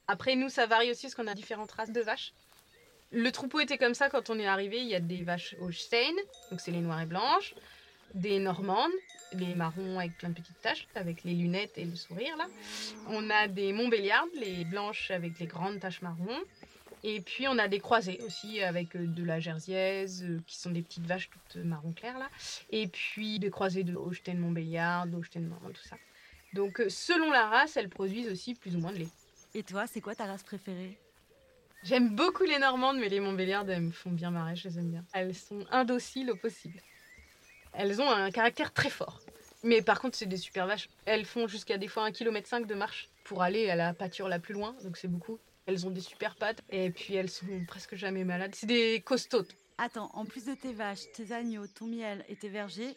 Après, 0.06 0.36
nous, 0.36 0.48
ça 0.48 0.66
varie 0.66 0.90
aussi 0.90 1.02
parce 1.02 1.14
qu'on 1.14 1.26
a 1.26 1.34
différentes 1.34 1.72
races 1.72 1.90
de 1.90 2.00
vaches. 2.00 2.32
Le 3.12 3.30
troupeau 3.30 3.60
était 3.60 3.76
comme 3.76 3.94
ça 3.94 4.08
quand 4.08 4.30
on 4.30 4.38
est 4.38 4.46
arrivé. 4.46 4.78
Il 4.80 4.88
y 4.88 4.94
a 4.94 5.00
des 5.00 5.22
vaches 5.22 5.54
Holstein, 5.60 6.14
donc 6.50 6.60
c'est 6.60 6.70
les 6.70 6.80
noires 6.80 7.02
et 7.02 7.06
blanches, 7.06 7.54
des 8.14 8.38
Normandes, 8.38 8.90
les 9.34 9.54
marrons 9.54 9.98
avec 9.98 10.16
plein 10.16 10.30
de 10.30 10.34
petites 10.34 10.60
taches, 10.62 10.86
avec 10.94 11.22
les 11.24 11.34
lunettes 11.34 11.76
et 11.76 11.84
le 11.84 11.94
sourire 11.94 12.36
là. 12.38 12.46
On 13.08 13.28
a 13.28 13.48
des 13.48 13.74
Montbéliardes, 13.74 14.30
les 14.34 14.64
blanches 14.64 15.10
avec 15.10 15.38
les 15.38 15.46
grandes 15.46 15.78
taches 15.78 16.00
marron. 16.00 16.38
Et 17.04 17.20
puis 17.20 17.48
on 17.48 17.58
a 17.58 17.68
des 17.68 17.80
croisés 17.80 18.20
aussi 18.24 18.62
avec 18.62 18.94
euh, 18.94 19.06
de 19.06 19.24
la 19.24 19.40
jersiaise, 19.40 20.22
euh, 20.22 20.40
qui 20.46 20.56
sont 20.56 20.70
des 20.70 20.82
petites 20.82 21.04
vaches 21.04 21.30
toutes 21.30 21.62
marron 21.64 21.92
clair 21.92 22.18
là. 22.18 22.30
Et 22.70 22.86
puis 22.86 23.38
des 23.38 23.50
croisés 23.50 23.82
de 23.82 23.94
Holstein 23.94 24.36
Montbéliard, 24.36 25.06
d'Holstein 25.06 25.48
marron, 25.48 25.70
tout 25.70 25.82
ça. 25.82 25.96
Donc 26.54 26.80
euh, 26.80 26.88
selon 26.88 27.30
la 27.30 27.46
race, 27.46 27.76
elles 27.76 27.88
produisent 27.88 28.28
aussi 28.28 28.54
plus 28.54 28.76
ou 28.76 28.78
moins 28.78 28.92
de 28.92 28.98
lait. 28.98 29.08
Et 29.54 29.64
toi, 29.64 29.86
c'est 29.86 30.00
quoi 30.00 30.14
ta 30.14 30.26
race 30.26 30.44
préférée? 30.44 30.96
J'aime 31.84 32.14
beaucoup 32.14 32.44
les 32.44 32.58
Normandes, 32.58 32.98
mais 32.98 33.08
les 33.08 33.18
Montbéliardes, 33.18 33.68
elles 33.68 33.82
me 33.82 33.90
font 33.90 34.10
bien 34.10 34.30
marrer, 34.30 34.54
je 34.54 34.68
les 34.68 34.78
aime 34.78 34.90
bien. 34.90 35.04
Elles 35.12 35.34
sont 35.34 35.66
indociles 35.70 36.30
au 36.30 36.36
possible. 36.36 36.80
Elles 37.72 38.00
ont 38.00 38.08
un 38.08 38.30
caractère 38.30 38.72
très 38.72 38.90
fort. 38.90 39.20
Mais 39.64 39.82
par 39.82 40.00
contre, 40.00 40.16
c'est 40.16 40.26
des 40.26 40.36
super 40.36 40.66
vaches. 40.66 40.88
Elles 41.06 41.24
font 41.24 41.48
jusqu'à 41.48 41.78
des 41.78 41.88
fois 41.88 42.08
1,5 42.08 42.12
km 42.12 42.66
de 42.66 42.74
marche 42.74 43.08
pour 43.24 43.42
aller 43.42 43.68
à 43.68 43.76
la 43.76 43.94
pâture 43.94 44.28
la 44.28 44.38
plus 44.38 44.54
loin, 44.54 44.76
donc 44.84 44.96
c'est 44.96 45.08
beaucoup. 45.08 45.38
Elles 45.66 45.86
ont 45.86 45.90
des 45.90 46.00
super 46.00 46.36
pattes 46.36 46.62
et 46.70 46.90
puis 46.90 47.14
elles 47.14 47.30
sont 47.30 47.64
presque 47.66 47.96
jamais 47.96 48.24
malades. 48.24 48.54
C'est 48.54 48.66
des 48.66 49.00
costauds. 49.04 49.46
Attends, 49.78 50.10
en 50.14 50.24
plus 50.24 50.44
de 50.44 50.54
tes 50.54 50.72
vaches, 50.72 51.10
tes 51.14 51.32
agneaux, 51.32 51.66
ton 51.66 51.86
miel 51.86 52.24
et 52.28 52.36
tes 52.36 52.48
vergers, 52.48 52.94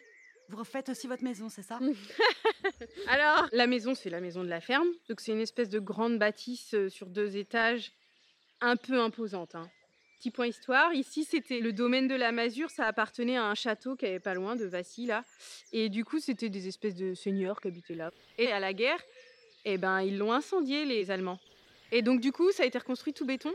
vous 0.48 0.58
refaites 0.58 0.88
aussi 0.88 1.08
votre 1.08 1.24
maison, 1.24 1.48
c'est 1.48 1.62
ça? 1.62 1.80
Alors, 3.08 3.48
la 3.52 3.66
maison, 3.66 3.94
c'est 3.96 4.10
la 4.10 4.20
maison 4.20 4.44
de 4.44 4.48
la 4.48 4.60
ferme. 4.60 4.86
Donc, 5.08 5.20
c'est 5.20 5.32
une 5.32 5.40
espèce 5.40 5.68
de 5.68 5.80
grande 5.80 6.18
bâtisse 6.18 6.74
euh, 6.74 6.88
sur 6.88 7.08
deux 7.08 7.36
étages, 7.36 7.92
un 8.60 8.76
peu 8.76 9.00
imposante. 9.00 9.54
hein. 9.54 9.70
Petit 10.18 10.30
point 10.30 10.46
histoire, 10.46 10.94
ici 10.94 11.24
c'était 11.24 11.60
le 11.60 11.72
domaine 11.72 12.08
de 12.08 12.14
la 12.14 12.32
Masure, 12.32 12.70
ça 12.70 12.86
appartenait 12.86 13.36
à 13.36 13.44
un 13.44 13.54
château 13.54 13.96
qui 13.96 14.06
est 14.06 14.18
pas 14.18 14.32
loin 14.32 14.56
de 14.56 14.64
Vassy 14.64 15.04
là. 15.06 15.24
Et 15.72 15.90
du 15.90 16.04
coup 16.04 16.20
c'était 16.20 16.48
des 16.48 16.68
espèces 16.68 16.94
de 16.94 17.12
seigneurs 17.12 17.60
qui 17.60 17.68
habitaient 17.68 17.94
là. 17.94 18.10
Et 18.38 18.50
à 18.50 18.58
la 18.58 18.72
guerre, 18.72 19.00
eh 19.66 19.76
ben 19.76 20.00
ils 20.00 20.16
l'ont 20.16 20.32
incendié 20.32 20.86
les 20.86 21.10
Allemands. 21.10 21.38
Et 21.92 22.00
donc 22.00 22.20
du 22.20 22.32
coup 22.32 22.50
ça 22.52 22.62
a 22.62 22.66
été 22.66 22.78
reconstruit 22.78 23.12
tout 23.12 23.26
béton. 23.26 23.52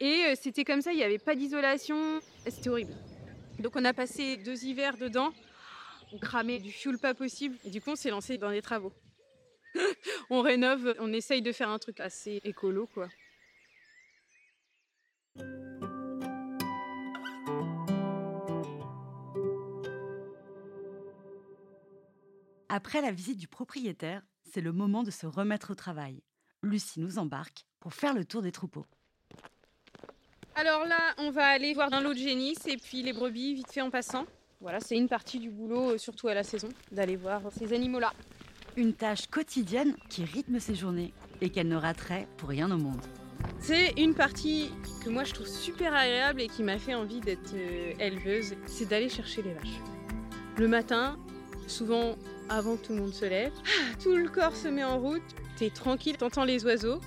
Et 0.00 0.24
euh, 0.26 0.34
c'était 0.40 0.64
comme 0.64 0.80
ça, 0.80 0.92
il 0.92 0.96
n'y 0.96 1.04
avait 1.04 1.18
pas 1.18 1.36
d'isolation, 1.36 2.20
c'était 2.48 2.70
horrible. 2.70 2.94
Donc 3.60 3.76
on 3.76 3.84
a 3.84 3.92
passé 3.92 4.36
deux 4.36 4.64
hivers 4.64 4.96
dedans, 4.96 5.32
on 6.12 6.18
cramait 6.18 6.58
du 6.58 6.72
fuel 6.72 6.98
pas 6.98 7.14
possible, 7.14 7.56
et 7.64 7.70
du 7.70 7.80
coup 7.80 7.90
on 7.90 7.96
s'est 7.96 8.10
lancé 8.10 8.36
dans 8.36 8.50
des 8.50 8.62
travaux. 8.62 8.92
on 10.30 10.40
rénove, 10.40 10.94
on 10.98 11.12
essaye 11.12 11.42
de 11.42 11.52
faire 11.52 11.68
un 11.68 11.78
truc 11.78 12.00
assez 12.00 12.40
écolo 12.44 12.88
quoi. 12.92 13.08
Après 22.78 23.00
la 23.00 23.10
visite 23.10 23.38
du 23.38 23.48
propriétaire, 23.48 24.22
c'est 24.44 24.60
le 24.60 24.70
moment 24.70 25.02
de 25.02 25.10
se 25.10 25.26
remettre 25.26 25.72
au 25.72 25.74
travail. 25.74 26.22
Lucie 26.62 27.00
nous 27.00 27.18
embarque 27.18 27.66
pour 27.80 27.92
faire 27.92 28.14
le 28.14 28.24
tour 28.24 28.40
des 28.40 28.52
troupeaux. 28.52 28.86
Alors 30.54 30.86
là, 30.86 31.12
on 31.18 31.32
va 31.32 31.44
aller 31.44 31.74
voir 31.74 31.92
un 31.92 32.00
lot 32.00 32.14
de 32.14 32.18
génisse 32.20 32.68
et 32.68 32.76
puis 32.76 33.02
les 33.02 33.12
brebis 33.12 33.54
vite 33.54 33.72
fait 33.72 33.80
en 33.80 33.90
passant. 33.90 34.26
Voilà, 34.60 34.78
c'est 34.78 34.96
une 34.96 35.08
partie 35.08 35.40
du 35.40 35.50
boulot, 35.50 35.94
euh, 35.94 35.98
surtout 35.98 36.28
à 36.28 36.34
la 36.34 36.44
saison, 36.44 36.68
d'aller 36.92 37.16
voir 37.16 37.42
ces 37.50 37.72
animaux-là. 37.72 38.12
Une 38.76 38.94
tâche 38.94 39.26
quotidienne 39.26 39.96
qui 40.08 40.24
rythme 40.24 40.60
ses 40.60 40.76
journées 40.76 41.12
et 41.40 41.50
qu'elle 41.50 41.66
ne 41.66 41.74
raterait 41.74 42.28
pour 42.36 42.48
rien 42.48 42.70
au 42.70 42.78
monde. 42.78 43.04
C'est 43.58 43.90
une 43.96 44.14
partie 44.14 44.70
que 45.04 45.10
moi 45.10 45.24
je 45.24 45.34
trouve 45.34 45.48
super 45.48 45.92
agréable 45.92 46.42
et 46.42 46.46
qui 46.46 46.62
m'a 46.62 46.78
fait 46.78 46.94
envie 46.94 47.18
d'être 47.18 47.54
euh, 47.54 47.92
éleveuse, 47.98 48.54
c'est 48.66 48.88
d'aller 48.88 49.08
chercher 49.08 49.42
les 49.42 49.54
vaches. 49.54 49.80
Le 50.56 50.68
matin, 50.68 51.18
souvent 51.66 52.14
avant 52.48 52.76
que 52.76 52.86
tout 52.86 52.92
le 52.94 53.00
monde 53.00 53.14
se 53.14 53.24
lève, 53.24 53.52
tout 54.02 54.16
le 54.16 54.28
corps 54.28 54.56
se 54.56 54.68
met 54.68 54.84
en 54.84 54.98
route, 54.98 55.22
t'es 55.56 55.70
tranquille, 55.70 56.16
t'entends 56.16 56.44
les 56.44 56.64
oiseaux 56.64 57.00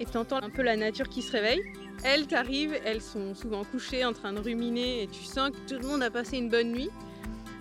et 0.00 0.06
t'entends 0.06 0.42
un 0.42 0.50
peu 0.50 0.62
la 0.62 0.76
nature 0.76 1.08
qui 1.08 1.22
se 1.22 1.32
réveille. 1.32 1.62
Elles 2.04 2.26
t'arrivent, 2.26 2.76
elles 2.84 3.02
sont 3.02 3.34
souvent 3.34 3.64
couchées 3.64 4.04
en 4.04 4.12
train 4.12 4.32
de 4.32 4.40
ruminer 4.40 5.02
et 5.02 5.06
tu 5.06 5.22
sens 5.22 5.50
que 5.50 5.72
tout 5.74 5.80
le 5.80 5.86
monde 5.86 6.02
a 6.02 6.10
passé 6.10 6.38
une 6.38 6.48
bonne 6.48 6.72
nuit. 6.72 6.90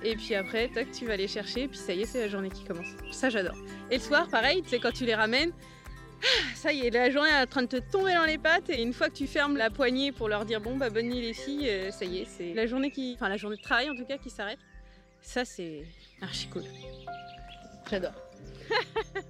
Et 0.04 0.16
puis 0.16 0.34
après, 0.34 0.68
tac, 0.70 0.92
tu 0.92 1.06
vas 1.06 1.16
les 1.16 1.28
chercher, 1.28 1.64
et 1.64 1.68
puis 1.68 1.78
ça 1.78 1.94
y 1.94 2.02
est, 2.02 2.06
c'est 2.06 2.22
la 2.22 2.28
journée 2.28 2.50
qui 2.50 2.64
commence. 2.64 2.88
Ça, 3.12 3.30
j'adore. 3.30 3.56
Et 3.92 3.98
le 3.98 4.02
soir, 4.02 4.28
pareil, 4.30 4.64
tu 4.64 4.70
sais, 4.70 4.80
quand 4.80 4.92
tu 4.92 5.06
les 5.06 5.14
ramènes, 5.14 5.52
ça 6.56 6.74
y 6.74 6.88
est, 6.88 6.90
la 6.90 7.12
journée 7.12 7.30
est 7.30 7.42
en 7.42 7.46
train 7.46 7.62
de 7.64 7.68
te 7.68 7.92
tomber 7.92 8.14
dans 8.14 8.26
les 8.26 8.38
pattes 8.38 8.70
et 8.70 8.82
une 8.82 8.94
fois 8.94 9.10
que 9.10 9.16
tu 9.16 9.28
fermes 9.28 9.58
la 9.58 9.70
poignée 9.70 10.12
pour 10.12 10.28
leur 10.28 10.46
dire 10.46 10.62
bon 10.62 10.78
bah 10.78 10.90
bonne 10.90 11.08
nuit 11.08 11.22
les 11.22 11.34
filles, 11.34 11.70
euh, 11.70 11.92
ça 11.92 12.06
y 12.06 12.20
est, 12.20 12.26
c'est 12.26 12.54
la 12.54 12.66
journée 12.66 12.92
qui, 12.92 13.14
enfin 13.16 13.30
la 13.30 13.38
journée 13.38 13.58
de 13.58 13.62
travail 13.62 13.90
en 13.90 13.96
tout 13.96 14.06
cas 14.06 14.18
qui 14.18 14.30
s'arrête. 14.30 14.60
Ça 15.22 15.46
c'est 15.46 15.86
archi 16.22 16.48
cool. 16.50 16.64
J'adore. 17.90 18.14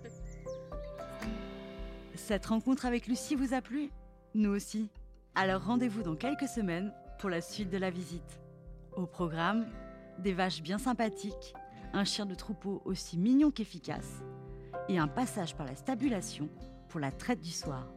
Cette 2.15 2.45
rencontre 2.45 2.85
avec 2.85 3.07
Lucie 3.07 3.35
vous 3.35 3.53
a 3.53 3.61
plu? 3.61 3.89
Nous 4.33 4.51
aussi. 4.51 4.89
Alors 5.35 5.63
rendez-vous 5.63 6.03
dans 6.03 6.15
quelques 6.15 6.47
semaines 6.47 6.93
pour 7.19 7.29
la 7.29 7.41
suite 7.41 7.69
de 7.69 7.77
la 7.77 7.89
visite. 7.89 8.39
Au 8.95 9.05
programme, 9.05 9.67
des 10.19 10.33
vaches 10.33 10.61
bien 10.61 10.77
sympathiques, 10.77 11.53
un 11.93 12.03
chien 12.03 12.25
de 12.25 12.35
troupeau 12.35 12.81
aussi 12.85 13.17
mignon 13.17 13.51
qu'efficace 13.51 14.21
et 14.89 14.97
un 14.97 15.07
passage 15.07 15.55
par 15.55 15.65
la 15.65 15.75
stabulation 15.75 16.49
pour 16.89 16.99
la 16.99 17.11
traite 17.11 17.41
du 17.41 17.51
soir. 17.51 17.87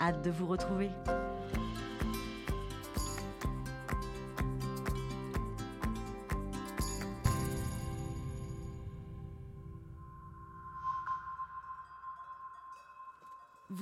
Hâte 0.00 0.22
de 0.22 0.30
vous 0.30 0.46
retrouver. 0.46 0.90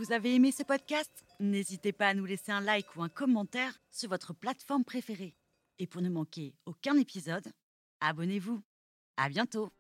Vous 0.02 0.10
avez 0.10 0.34
aimé 0.34 0.50
ce 0.50 0.64
podcast 0.64 1.24
N'hésitez 1.38 1.92
pas 1.92 2.08
à 2.08 2.14
nous 2.14 2.24
laisser 2.24 2.50
un 2.50 2.60
like 2.60 2.96
ou 2.96 3.04
un 3.04 3.08
commentaire 3.08 3.78
sur 3.92 4.08
votre 4.08 4.34
plateforme 4.34 4.82
préférée. 4.82 5.36
Et 5.78 5.86
pour 5.86 6.02
ne 6.02 6.08
manquer 6.08 6.56
aucun 6.66 6.96
épisode, 6.96 7.46
abonnez-vous. 8.00 8.60
À 9.16 9.28
bientôt 9.28 9.70